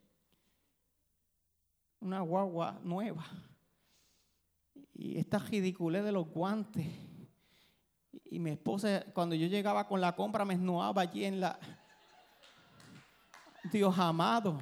[1.99, 3.25] Una guagua nueva.
[4.93, 6.87] Y esta ridiculez de los guantes.
[8.25, 11.59] Y mi esposa, cuando yo llegaba con la compra, me esnuaba allí en la,
[13.71, 14.59] Dios amado.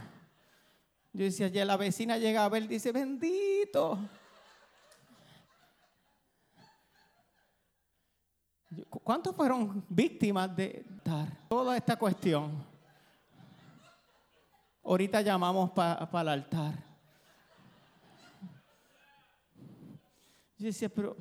[1.14, 3.98] Yo decía, ya la vecina llega a ver, dice, bendito.
[8.90, 12.52] ¿Cuántos fueron víctimas de dar toda esta cuestión?
[14.84, 16.74] Ahorita llamamos para el altar.
[20.58, 21.16] Yo decía, pero...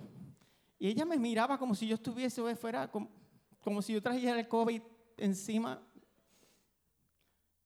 [0.79, 3.09] Y ella me miraba como si yo estuviese fuera, como,
[3.63, 4.83] como si yo trajera el COVID
[5.17, 5.81] encima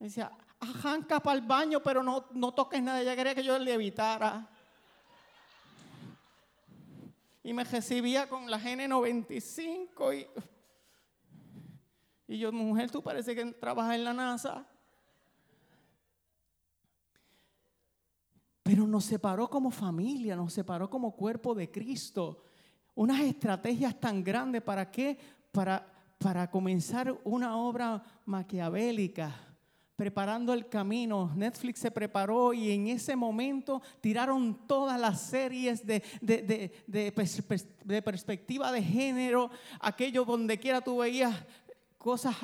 [0.00, 3.02] me decía, arranca para el baño, pero no, no toques nada.
[3.02, 4.48] Ella quería que yo le evitara.
[7.42, 10.26] Y me recibía con la GN95 y,
[12.32, 14.66] y yo, mujer, tú parece que trabajas en la NASA.
[18.62, 22.44] Pero nos separó como familia, nos separó como cuerpo de Cristo.
[22.94, 25.18] Unas estrategias tan grandes, ¿para qué?
[25.50, 29.49] Para, para comenzar una obra maquiavélica
[30.00, 31.30] preparando el camino.
[31.36, 38.82] Netflix se preparó y en ese momento tiraron todas las series de, de, perspectiva de
[38.82, 41.44] género, aquello donde quiera tú veías
[41.98, 42.34] cosas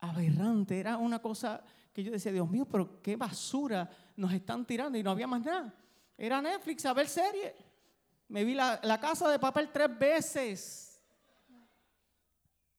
[0.00, 0.76] aberrantes.
[0.76, 5.04] Era una cosa que yo decía, Dios mío, pero qué basura nos están tirando y
[5.04, 5.72] no había más nada.
[6.18, 7.52] Era Netflix a ver series.
[8.26, 11.00] Me vi la casa de papel tres veces.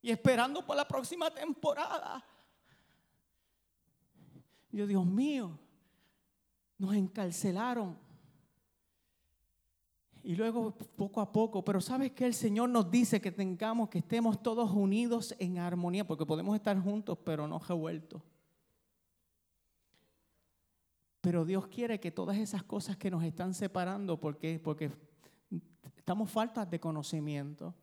[0.02, 2.22] Y esperando por la próxima temporada.
[4.82, 5.58] Dios mío,
[6.80, 7.98] nos encarcelaron.
[10.24, 14.00] Y luego poco a poco, pero sabes que el Señor nos dice que tengamos, que
[14.00, 18.22] estemos todos unidos en armonía, porque podemos estar juntos, pero no revueltos.
[21.22, 24.92] Pero Dios quiere que todas esas cosas que nos están separando, porque, porque
[25.98, 27.76] estamos faltas de conocimiento,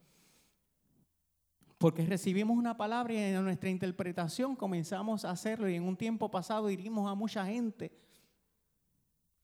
[1.81, 6.31] porque recibimos una palabra y en nuestra interpretación comenzamos a hacerlo y en un tiempo
[6.31, 7.91] pasado dirimos a mucha gente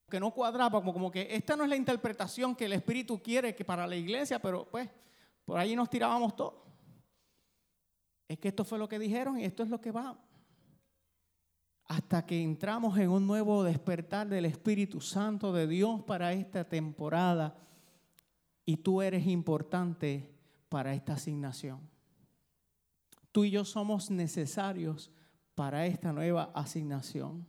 [0.07, 3.55] que no cuadraba, como, como que esta no es la interpretación que el Espíritu quiere
[3.55, 4.91] que para la iglesia, pero pues
[5.47, 6.57] por ahí nos tirábamos todos.
[8.29, 10.23] Es que esto fue lo que dijeron y esto es lo que va.
[11.87, 17.57] Hasta que entramos en un nuevo despertar del Espíritu Santo de Dios para esta temporada
[18.67, 20.37] y tú eres importante
[20.69, 21.96] para esta asignación.
[23.37, 25.11] Tú y yo somos necesarios
[25.55, 27.47] para esta nueva asignación.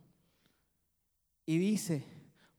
[1.45, 2.03] Y dice,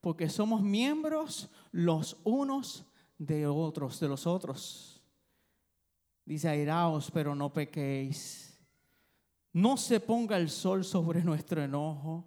[0.01, 2.87] porque somos miembros los unos
[3.19, 5.03] de otros, de los otros.
[6.25, 8.59] Dice, airaos, pero no pequéis.
[9.53, 12.25] No se ponga el sol sobre nuestro enojo,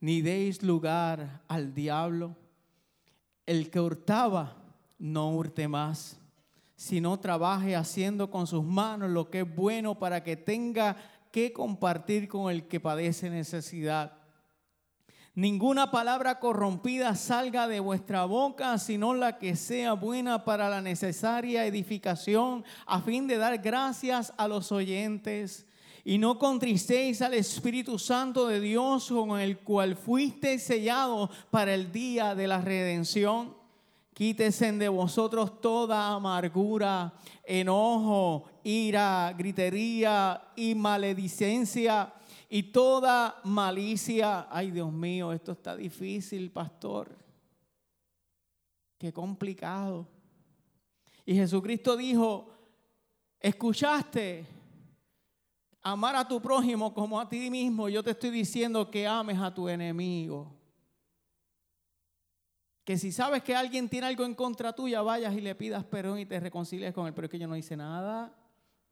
[0.00, 2.34] ni deis lugar al diablo.
[3.46, 4.56] El que hurtaba,
[4.98, 6.19] no hurte más,
[6.80, 10.96] sino trabaje haciendo con sus manos lo que es bueno para que tenga
[11.30, 14.14] que compartir con el que padece necesidad.
[15.34, 21.66] Ninguna palabra corrompida salga de vuestra boca, sino la que sea buena para la necesaria
[21.66, 25.66] edificación, a fin de dar gracias a los oyentes.
[26.02, 31.92] Y no contristéis al Espíritu Santo de Dios con el cual fuiste sellado para el
[31.92, 33.59] día de la redención.
[34.20, 42.12] Quítese de vosotros toda amargura, enojo, ira, gritería y maledicencia
[42.50, 44.46] y toda malicia.
[44.50, 47.16] Ay, Dios mío, esto está difícil, pastor.
[48.98, 50.06] Qué complicado.
[51.24, 52.52] Y Jesucristo dijo,
[53.40, 54.46] escuchaste,
[55.80, 57.88] amar a tu prójimo como a ti mismo.
[57.88, 60.59] Yo te estoy diciendo que ames a tu enemigo.
[62.84, 66.18] Que si sabes que alguien tiene algo en contra tuya, vayas y le pidas perdón
[66.18, 67.14] y te reconcilies con él.
[67.14, 68.34] Pero es que yo no hice nada.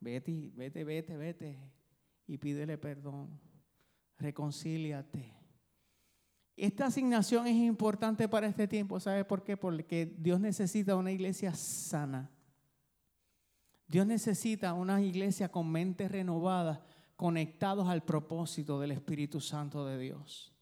[0.00, 1.58] Vete, vete, vete, vete.
[2.26, 3.48] Y pídele perdón
[4.18, 5.34] reconcíliate.
[6.56, 9.56] Esta asignación es importante para este tiempo, ¿sabe por qué?
[9.56, 12.30] Porque Dios necesita una iglesia sana.
[13.86, 16.84] Dios necesita una iglesia con mente renovada,
[17.16, 20.52] conectados al propósito del Espíritu Santo de Dios.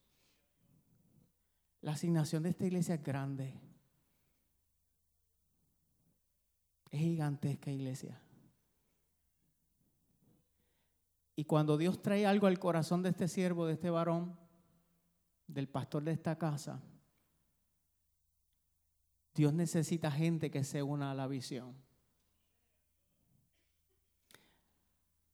[1.86, 3.54] La asignación de esta iglesia es grande.
[6.90, 8.20] Es gigantesca iglesia.
[11.36, 14.36] Y cuando Dios trae algo al corazón de este siervo, de este varón,
[15.46, 16.82] del pastor de esta casa,
[19.32, 21.72] Dios necesita gente que se una a la visión.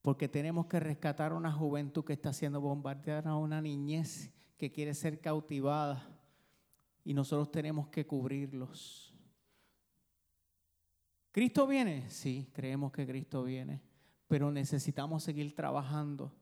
[0.03, 5.19] Porque tenemos que rescatar una juventud que está siendo bombardeada, una niñez que quiere ser
[5.19, 6.19] cautivada.
[7.05, 9.15] Y nosotros tenemos que cubrirlos.
[11.31, 12.09] ¿Cristo viene?
[12.11, 13.93] Sí, creemos que Cristo viene
[14.33, 16.33] pero necesitamos seguir trabajando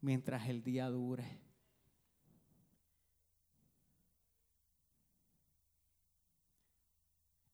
[0.00, 1.40] mientras el día dure.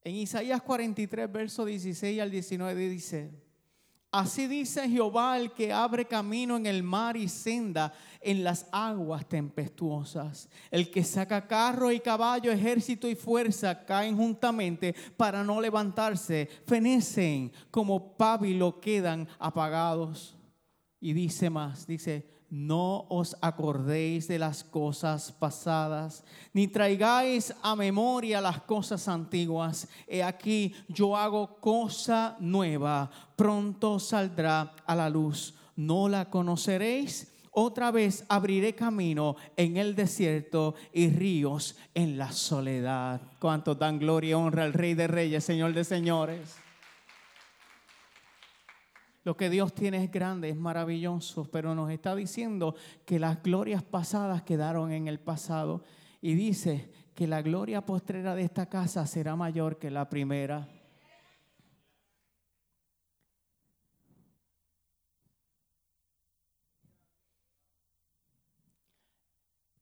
[0.03, 3.31] En Isaías 43, verso 16 al 19 dice,
[4.13, 7.91] Así dice Jehová el que abre camino en el mar y senda
[8.21, 10.49] en las aguas tempestuosas.
[10.69, 16.47] El que saca carro y caballo, ejército y fuerza caen juntamente para no levantarse.
[16.67, 20.37] Fenecen como pábilo quedan apagados.
[20.99, 26.23] Y dice más, dice, no os acordéis de las cosas pasadas,
[26.53, 29.87] ni traigáis a memoria las cosas antiguas.
[30.07, 35.55] He aquí, yo hago cosa nueva, pronto saldrá a la luz.
[35.75, 37.33] ¿No la conoceréis?
[37.49, 43.19] Otra vez abriré camino en el desierto y ríos en la soledad.
[43.39, 46.62] Cuánto dan gloria y honra al Rey de Reyes, Señor de Señores.
[49.23, 53.81] Lo que Dios tiene es grande, es maravilloso, pero nos está diciendo que las glorias
[53.81, 55.83] pasadas quedaron en el pasado
[56.21, 60.67] y dice que la gloria postrera de esta casa será mayor que la primera.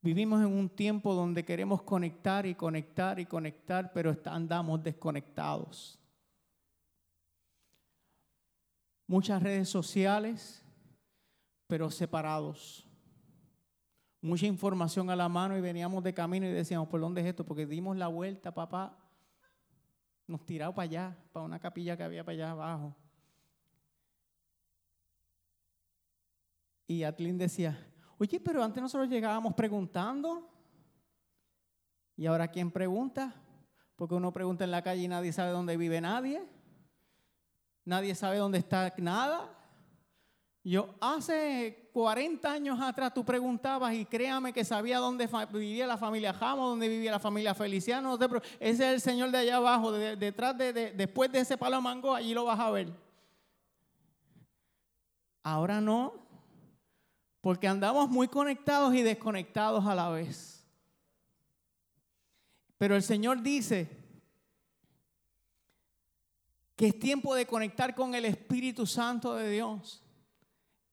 [0.04, 6.01] Vivimos en un tiempo donde queremos conectar y conectar y conectar, pero andamos desconectados.
[9.12, 10.64] Muchas redes sociales,
[11.68, 12.88] pero separados.
[14.22, 17.44] Mucha información a la mano y veníamos de camino y decíamos, ¿por dónde es esto?
[17.46, 18.98] Porque dimos la vuelta, papá.
[20.28, 22.96] Nos tiramos para allá, para una capilla que había para allá abajo.
[26.88, 27.86] Y Atlin decía,
[28.18, 30.50] oye, pero antes nosotros llegábamos preguntando.
[32.16, 33.36] ¿Y ahora quién pregunta?
[33.98, 36.61] Porque uno pregunta en la calle y nadie sabe dónde vive nadie.
[37.86, 39.50] Nadie sabe dónde está nada.
[40.64, 46.34] Yo hace 40 años atrás tú preguntabas y créame que sabía dónde vivía la familia
[46.34, 48.18] Jamo, dónde vivía la familia Feliciano.
[48.60, 52.34] ese es el señor de allá abajo, detrás de, después de ese palo mango, allí
[52.36, 52.94] lo vas a ver.
[55.44, 56.14] Ahora no,
[57.42, 60.64] porque andamos muy conectados y desconectados a la vez.
[62.78, 64.01] Pero el Señor dice,
[66.82, 70.02] que es tiempo de conectar con el Espíritu Santo de Dios.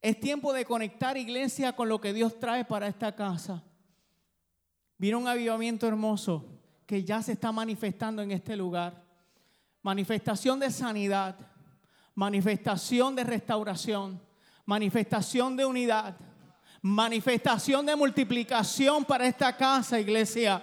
[0.03, 3.65] Es tiempo de conectar iglesia con lo que Dios trae para esta casa.
[4.99, 6.45] Viene un avivamiento hermoso
[6.85, 9.03] que ya se está manifestando en este lugar.
[9.81, 11.39] Manifestación de sanidad,
[12.15, 14.21] manifestación de restauración,
[14.67, 16.19] manifestación de unidad,
[16.81, 20.63] Manifestación de multiplicación para esta casa, iglesia.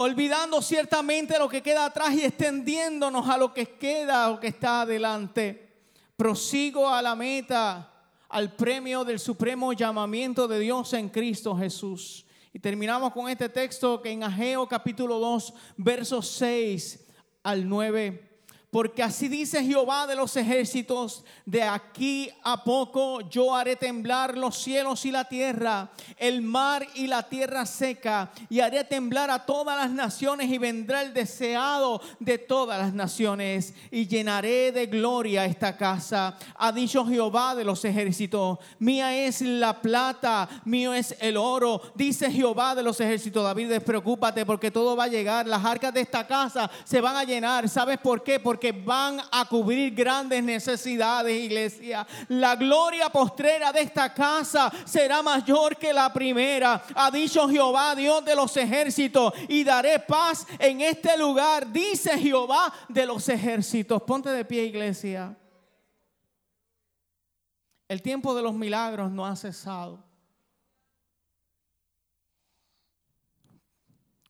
[0.00, 4.82] Olvidando ciertamente lo que queda atrás y extendiéndonos a lo que queda o que está
[4.82, 5.72] adelante.
[6.16, 7.92] Prosigo a la meta,
[8.28, 12.24] al premio del supremo llamamiento de Dios en Cristo Jesús.
[12.52, 17.04] Y terminamos con este texto que en Ageo capítulo 2, versos 6
[17.42, 18.27] al 9
[18.70, 24.58] porque así dice Jehová de los ejércitos, de aquí a poco yo haré temblar los
[24.58, 29.78] cielos y la tierra, el mar y la tierra seca, y haré temblar a todas
[29.78, 35.74] las naciones y vendrá el deseado de todas las naciones, y llenaré de gloria esta
[35.74, 36.36] casa.
[36.56, 42.30] Ha dicho Jehová de los ejércitos, mía es la plata, mío es el oro, dice
[42.30, 43.42] Jehová de los ejércitos.
[43.42, 47.24] David, despreocúpate porque todo va a llegar, las arcas de esta casa se van a
[47.24, 47.66] llenar.
[47.68, 48.38] ¿Sabes por qué?
[48.38, 52.06] Porque que van a cubrir grandes necesidades, iglesia.
[52.28, 56.82] La gloria postrera de esta casa será mayor que la primera.
[56.94, 62.72] Ha dicho Jehová, Dios de los ejércitos, y daré paz en este lugar, dice Jehová
[62.88, 64.02] de los ejércitos.
[64.02, 65.36] Ponte de pie, iglesia.
[67.88, 70.04] El tiempo de los milagros no ha cesado.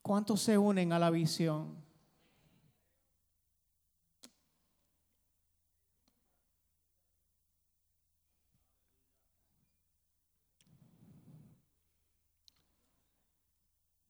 [0.01, 1.88] ¿Cuántos se unen a la visión?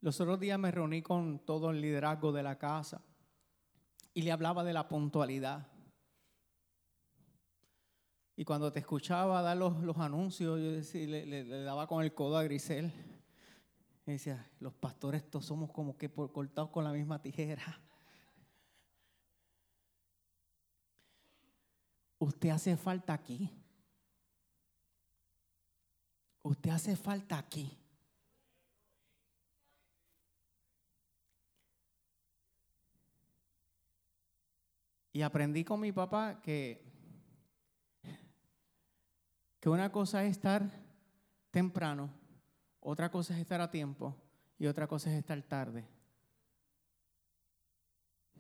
[0.01, 3.03] Los otros días me reuní con todo el liderazgo de la casa
[4.15, 5.67] y le hablaba de la puntualidad.
[8.37, 12.93] Y cuando te escuchaba dar los, anuncios, yo le, daba con el codo a Grisel.
[14.07, 17.81] Y decía, los pastores todos somos como que cortados con la misma tijera.
[22.19, 23.51] Usted hace falta aquí.
[26.43, 27.77] Usted hace falta aquí.
[35.19, 36.81] Y aprendí con mi papá que,
[39.59, 40.63] que una cosa es estar
[41.51, 42.09] temprano,
[42.79, 44.15] otra cosa es estar a tiempo
[44.61, 45.89] y otra cosa es estar tarde.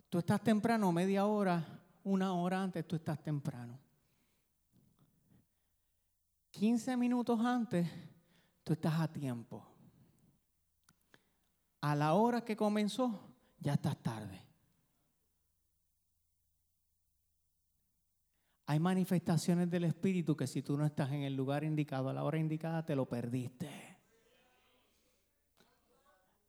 [0.08, 1.66] Tú estás temprano media hora,
[2.04, 3.76] una hora antes, tú estás temprano.
[6.52, 7.88] 15 minutos antes,
[8.62, 9.66] tú estás a tiempo.
[11.80, 14.47] A la hora que comenzó, ya estás tarde.
[18.70, 22.22] Hay manifestaciones del Espíritu que si tú no estás en el lugar indicado a la
[22.22, 23.66] hora indicada, te lo perdiste.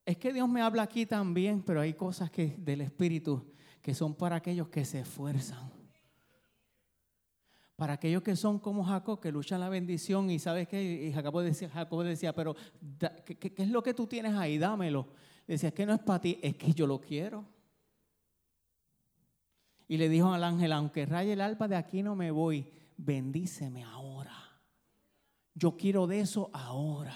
[0.05, 4.15] Es que Dios me habla aquí también, pero hay cosas que del Espíritu que son
[4.15, 5.71] para aquellos que se esfuerzan.
[7.77, 11.69] Para aquellos que son como Jacob, que luchan la bendición y sabes que Jacob decía,
[11.69, 12.53] Jacob decía pero
[13.23, 14.57] ¿qué, ¿qué, es lo que tú tienes ahí?
[14.57, 15.07] Dámelo.
[15.47, 17.45] Decía, es que no es para ti, es que yo lo quiero.
[19.89, 23.83] Y le dijo al ángel, aunque raye el alba de aquí no me voy, bendíceme
[23.83, 24.37] ahora.
[25.55, 27.15] Yo quiero de eso ahora.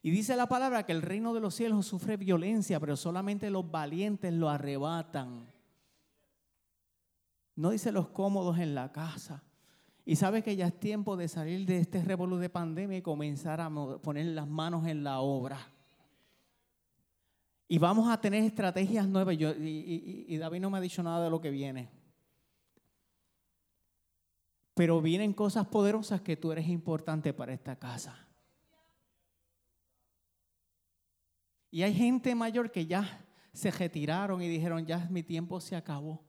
[0.00, 3.68] Y dice la palabra que el reino de los cielos sufre violencia, pero solamente los
[3.68, 5.52] valientes lo arrebatan.
[7.56, 9.42] No dice los cómodos en la casa.
[10.06, 13.60] Y sabe que ya es tiempo de salir de este revolú de pandemia y comenzar
[13.60, 15.58] a poner las manos en la obra.
[17.72, 19.36] Y vamos a tener estrategias nuevas.
[19.38, 21.88] y, David no me ha dicho nada de lo que viene.
[24.74, 28.26] Pero vienen cosas poderosas que tú eres importante para esta casa.
[31.70, 36.24] Y hay gente mayor que ya se retiraron y dijeron, ya mi tiempo se acabó.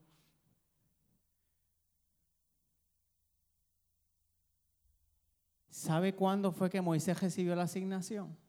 [5.70, 8.41] ¿Sabe cuándo fue que Moisés recibió la asignación?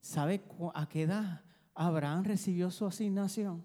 [0.00, 0.42] ¿Sabe
[0.74, 1.44] a qué edad
[1.74, 3.64] Abraham recibió su asignación?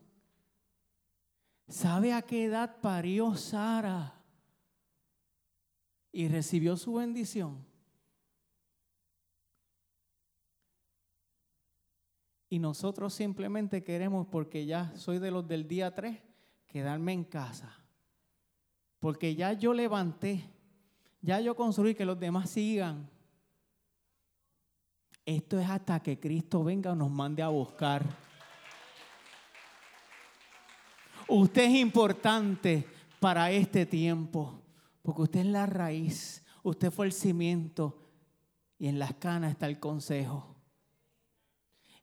[1.67, 4.21] ¿Sabe a qué edad parió Sara
[6.11, 7.65] y recibió su bendición?
[12.49, 16.19] Y nosotros simplemente queremos, porque ya soy de los del día 3,
[16.67, 17.75] quedarme en casa.
[18.99, 20.51] Porque ya yo levanté,
[21.19, 23.09] ya yo construí que los demás sigan.
[25.25, 28.03] Esto es hasta que Cristo venga o nos mande a buscar.
[31.27, 32.85] Usted es importante
[33.19, 34.61] para este tiempo,
[35.01, 37.97] porque usted es la raíz, usted fue el cimiento
[38.77, 40.57] y en las canas está el consejo.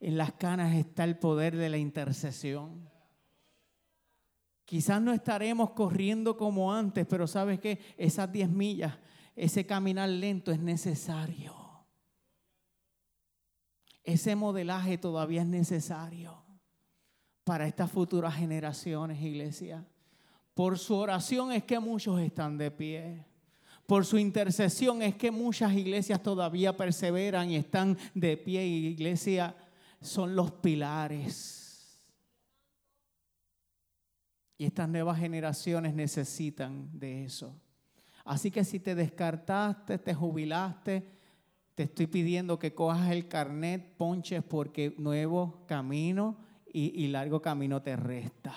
[0.01, 2.89] En las canas está el poder de la intercesión.
[4.65, 8.99] Quizás no estaremos corriendo como antes, pero sabes que esas 10 millas,
[9.37, 11.60] ese caminar lento es necesario.
[14.05, 16.43] Ese modelaje todavía es necesario
[17.45, 19.85] para estas futuras generaciones, iglesia.
[20.55, 23.25] Por su oración es que muchos están de pie.
[23.87, 28.65] Por su intercesión es que muchas iglesias todavía perseveran y están de pie.
[28.65, 29.57] Iglesia
[30.01, 31.61] son los pilares
[34.61, 37.59] y estas nuevas generaciones necesitan de eso.
[38.27, 41.03] Así que si te descartaste, te jubilaste,
[41.81, 46.37] te estoy pidiendo que cojas el carnet, ponches porque nuevo camino
[46.71, 48.55] y, largo camino te resta.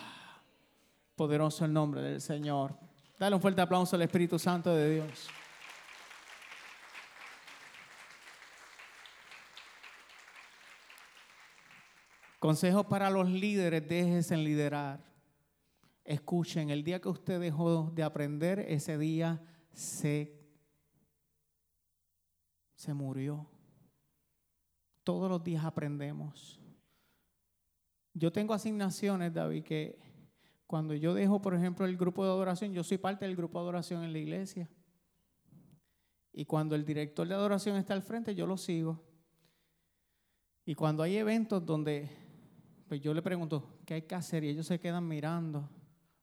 [1.15, 2.77] Poderoso el nombre del Señor.
[3.17, 5.29] Dale un fuerte aplauso al Espíritu Santo de Dios.
[12.39, 14.99] Consejo para los líderes, déjense en liderar.
[16.03, 20.42] Escuchen, el día que usted dejó de aprender, ese día se,
[22.83, 23.47] se murió.
[25.03, 26.59] Todos los días aprendemos.
[28.13, 29.99] Yo tengo asignaciones, David, que
[30.67, 33.63] cuando yo dejo, por ejemplo, el grupo de adoración, yo soy parte del grupo de
[33.63, 34.69] adoración en la iglesia.
[36.31, 39.01] Y cuando el director de adoración está al frente, yo lo sigo.
[40.65, 42.09] Y cuando hay eventos donde
[42.87, 44.43] pues yo le pregunto, ¿qué hay que hacer?
[44.43, 45.69] Y ellos se quedan mirando.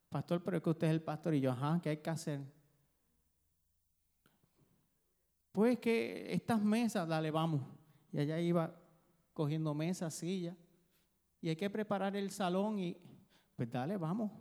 [0.09, 1.33] Pastor, pero es que usted es el pastor.
[1.33, 2.41] Y yo, ajá, ¿qué hay que hacer?
[5.51, 7.61] Pues que estas mesas, dale, vamos.
[8.11, 8.73] Y allá iba
[9.33, 10.55] cogiendo mesas, sillas.
[11.41, 12.97] Y hay que preparar el salón y,
[13.55, 14.31] pues dale, vamos.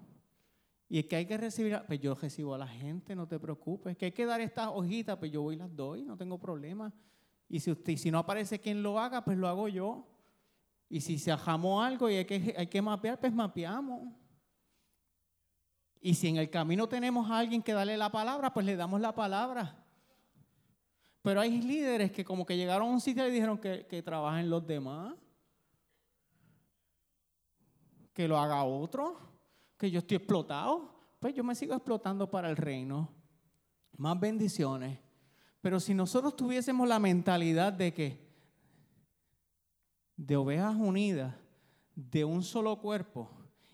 [0.88, 3.96] Y es que hay que recibir, pues yo recibo a la gente, no te preocupes.
[3.96, 6.92] Que hay que dar estas hojitas, pues yo voy y las doy, no tengo problema.
[7.48, 10.06] Y si, usted, si no aparece quien lo haga, pues lo hago yo.
[10.88, 14.12] Y si se ajamó algo y hay que, hay que mapear, pues mapeamos.
[16.00, 19.00] Y si en el camino tenemos a alguien que darle la palabra, pues le damos
[19.00, 19.84] la palabra.
[21.22, 24.48] Pero hay líderes que como que llegaron a un sitio y dijeron que, que trabajen
[24.48, 25.14] los demás.
[28.12, 29.18] Que lo haga otro.
[29.76, 30.90] Que yo estoy explotado.
[31.18, 33.10] Pues yo me sigo explotando para el reino.
[33.96, 34.98] Más bendiciones.
[35.60, 38.30] Pero si nosotros tuviésemos la mentalidad de que
[40.16, 41.34] de ovejas unidas,
[41.94, 43.30] de un solo cuerpo,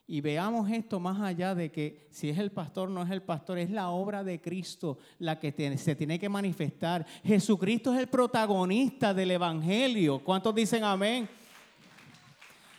[0.09, 3.59] y veamos esto más allá de que si es el pastor, no es el pastor,
[3.59, 7.05] es la obra de Cristo la que se tiene que manifestar.
[7.25, 10.21] Jesucristo es el protagonista del Evangelio.
[10.21, 11.29] ¿Cuántos dicen amén?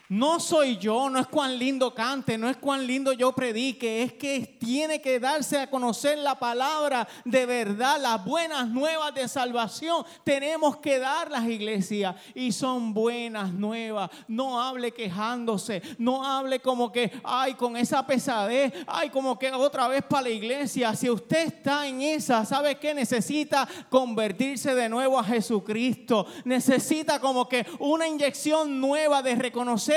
[0.10, 4.14] No soy yo, no es cuán lindo cante, no es cuán lindo yo predique, es
[4.14, 10.06] que tiene que darse a conocer la palabra de verdad, las buenas nuevas de salvación.
[10.24, 14.10] Tenemos que darlas, iglesia, y son buenas nuevas.
[14.30, 19.90] No hable quejándose, no hable como que, ay, con esa pesadez, ay, como que otra
[19.90, 20.96] vez para la iglesia.
[20.96, 22.94] Si usted está en esa, ¿sabe qué?
[22.94, 26.28] Necesita convertirse de nuevo a Jesucristo.
[26.46, 29.97] Necesita como que una inyección nueva de reconocer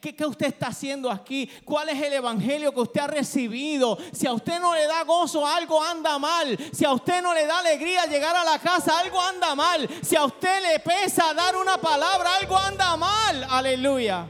[0.00, 3.98] qué, usted está haciendo aquí, cuál es el evangelio que usted ha recibido.
[4.12, 6.56] Si a usted no le da gozo, algo anda mal.
[6.72, 9.88] Si a usted no le da alegría llegar a la casa, algo anda mal.
[10.02, 13.46] Si a usted le pesa dar una palabra, algo anda mal.
[13.48, 14.26] Aleluya.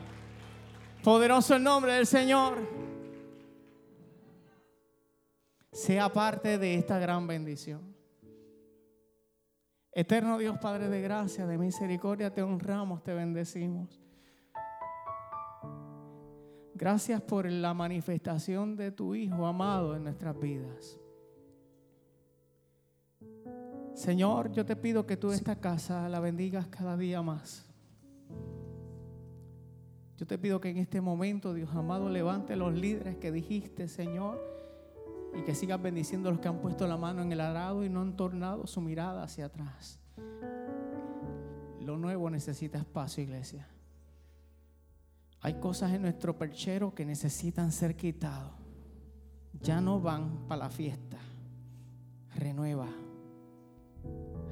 [1.02, 2.82] Poderoso el nombre del Señor.
[5.72, 7.92] Sea parte de esta gran bendición.
[9.94, 14.01] Eterno Dios Padre de gracia, de misericordia, te honramos, te bendecimos.
[16.82, 20.98] Gracias por la manifestación de tu Hijo amado en nuestras vidas.
[23.94, 27.72] Señor, yo te pido que tú esta casa la bendigas cada día más.
[30.16, 34.42] Yo te pido que en este momento, Dios amado, levante los líderes que dijiste, Señor,
[35.38, 37.90] y que sigas bendiciendo a los que han puesto la mano en el arado y
[37.90, 40.00] no han tornado su mirada hacia atrás.
[41.80, 43.68] Lo nuevo necesita espacio, iglesia.
[45.44, 48.52] Hay cosas en nuestro perchero que necesitan ser quitados.
[49.60, 51.18] Ya no van para la fiesta.
[52.36, 52.88] Renueva.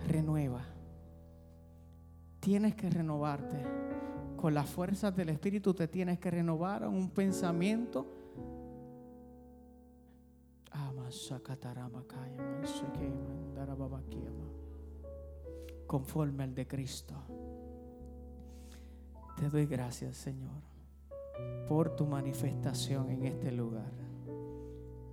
[0.08, 0.64] Renueva.
[2.40, 3.64] Tienes que renovarte.
[4.36, 8.06] Con las fuerzas del Espíritu te tienes que renovar un pensamiento.
[15.86, 17.14] Conforme al de Cristo.
[19.36, 20.69] Te doy gracias, Señor
[21.68, 23.92] por tu manifestación en este lugar.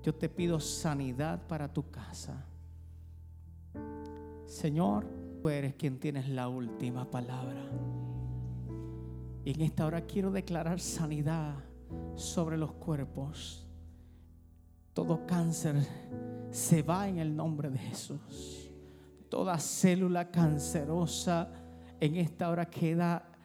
[0.03, 2.45] Yo te pido sanidad para tu casa.
[4.45, 5.05] Señor,
[5.41, 7.61] tú eres quien tienes la última palabra.
[9.43, 11.55] Y en esta hora quiero declarar sanidad
[12.15, 13.65] sobre los cuerpos.
[14.93, 15.75] Todo cáncer
[16.49, 18.71] se va en el nombre de Jesús.
[19.29, 21.49] Toda célula cancerosa
[21.99, 23.36] en esta hora queda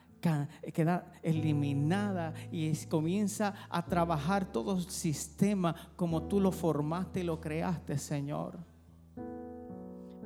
[0.73, 7.41] queda eliminada y comienza a trabajar todo el sistema como tú lo formaste y lo
[7.41, 8.59] creaste, Señor.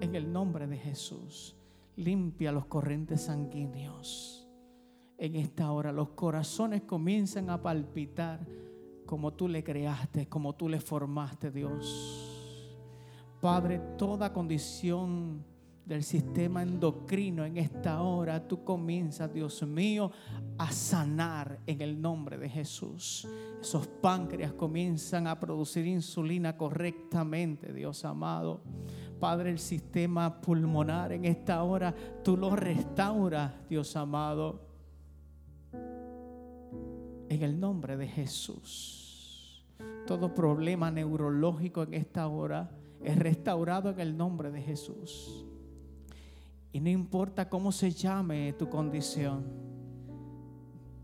[0.00, 1.56] En el nombre de Jesús,
[1.96, 4.46] limpia los corrientes sanguíneos.
[5.18, 8.46] En esta hora los corazones comienzan a palpitar
[9.06, 12.36] como tú le creaste, como tú le formaste, Dios.
[13.40, 15.44] Padre, toda condición
[15.86, 20.10] del sistema endocrino en esta hora, tú comienzas, Dios mío,
[20.58, 23.26] a sanar en el nombre de Jesús.
[23.60, 28.62] Esos páncreas comienzan a producir insulina correctamente, Dios amado.
[29.20, 34.66] Padre, el sistema pulmonar en esta hora, tú lo restauras, Dios amado.
[37.28, 39.64] En el nombre de Jesús.
[40.04, 42.70] Todo problema neurológico en esta hora
[43.04, 45.46] es restaurado en el nombre de Jesús.
[46.72, 49.44] Y no importa cómo se llame tu condición.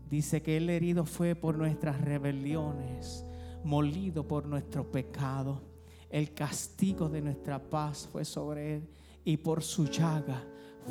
[0.09, 3.25] Dice que el herido fue por nuestras rebeliones,
[3.63, 5.63] molido por nuestro pecado.
[6.09, 8.89] El castigo de nuestra paz fue sobre él
[9.25, 10.43] y por su llaga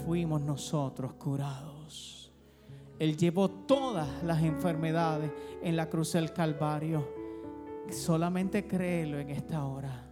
[0.04, 2.32] fuimos nosotros curados.
[2.98, 5.30] Él llevó todas las enfermedades
[5.62, 7.08] en la cruz del Calvario.
[7.90, 10.08] Solamente créelo en esta hora.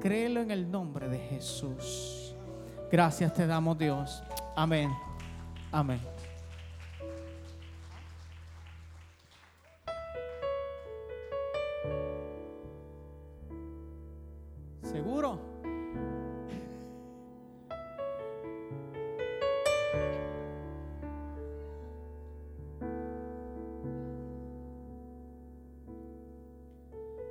[0.00, 2.27] Créelo en el nombre de Jesús.
[2.90, 4.22] Gracias te damos Dios.
[4.56, 4.90] Amén.
[5.70, 6.00] Amén.
[14.82, 15.38] ¿Seguro?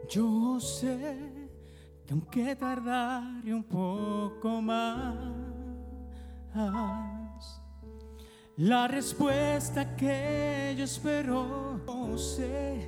[0.08, 1.50] Yo sé
[2.06, 3.97] que aunque tardare un poco
[8.58, 11.78] la respuesta que yo espero.
[12.18, 12.88] Sé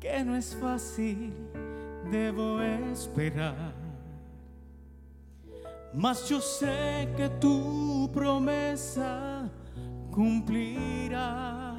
[0.00, 1.32] que no es fácil,
[2.10, 3.74] debo esperar.
[5.94, 9.48] Mas yo sé que tu promesa
[10.10, 11.76] cumplirás.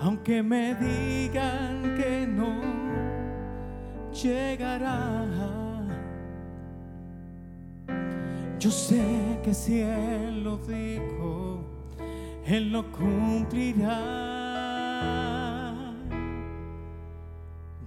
[0.00, 2.60] Aunque me digan que no
[4.12, 5.15] llegará
[8.58, 11.60] yo sé que si Él lo dijo,
[12.46, 14.24] Él lo cumplirá.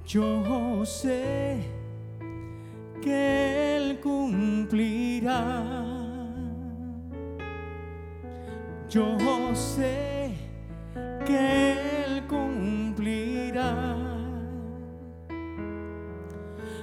[0.05, 1.57] Yo sé
[3.01, 5.86] que Él cumplirá.
[8.89, 10.34] Yo sé
[11.26, 13.95] que Él cumplirá.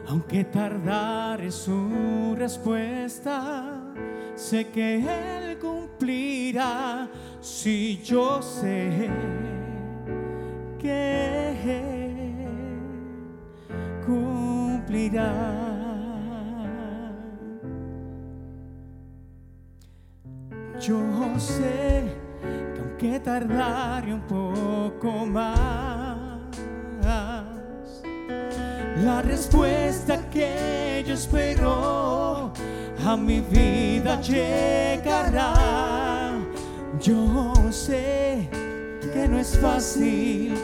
[0.09, 3.76] Aunque tardare su respuesta
[4.37, 7.09] sé que Él cumplirá
[7.41, 9.11] si yo sé
[10.79, 12.37] que Él
[14.07, 15.33] cumplirá.
[20.79, 21.01] Yo
[21.39, 22.05] sé
[22.75, 26.39] que aunque tardare un poco más,
[29.03, 32.53] la respuesta que yo espero
[33.05, 35.53] a mi vida llegará.
[37.01, 38.49] Yo sé
[39.13, 40.55] que no es fácil,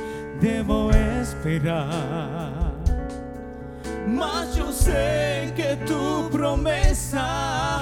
[0.41, 2.73] debo esperar.
[4.07, 7.82] Mas yo sé que tu promesa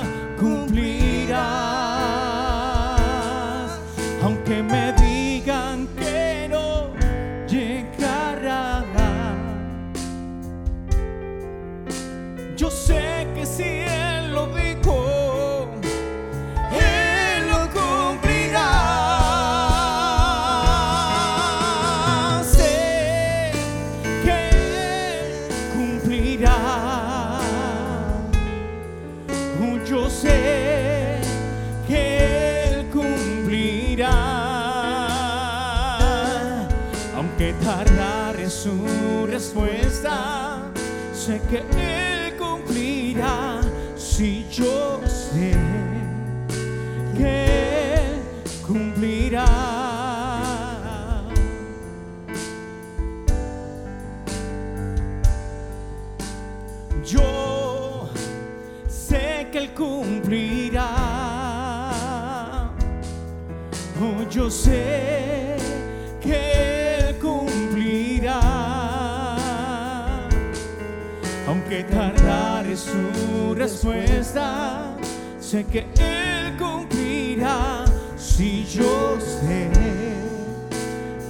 [73.80, 74.94] respuesta,
[75.40, 77.84] sé que Él cumplirá
[78.18, 79.70] si yo sé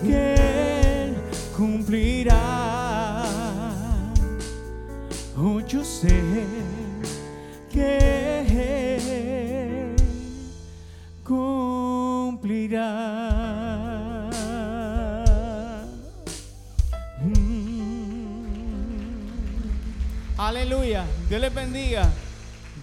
[0.03, 1.17] que Él
[1.57, 3.23] cumplirá.
[5.37, 6.23] Oh, yo sé
[7.71, 7.99] que
[8.99, 9.97] Él
[11.23, 12.91] cumplirá.
[17.23, 18.41] Mm.
[20.37, 21.07] Aleluya.
[21.29, 22.11] Dios les bendiga.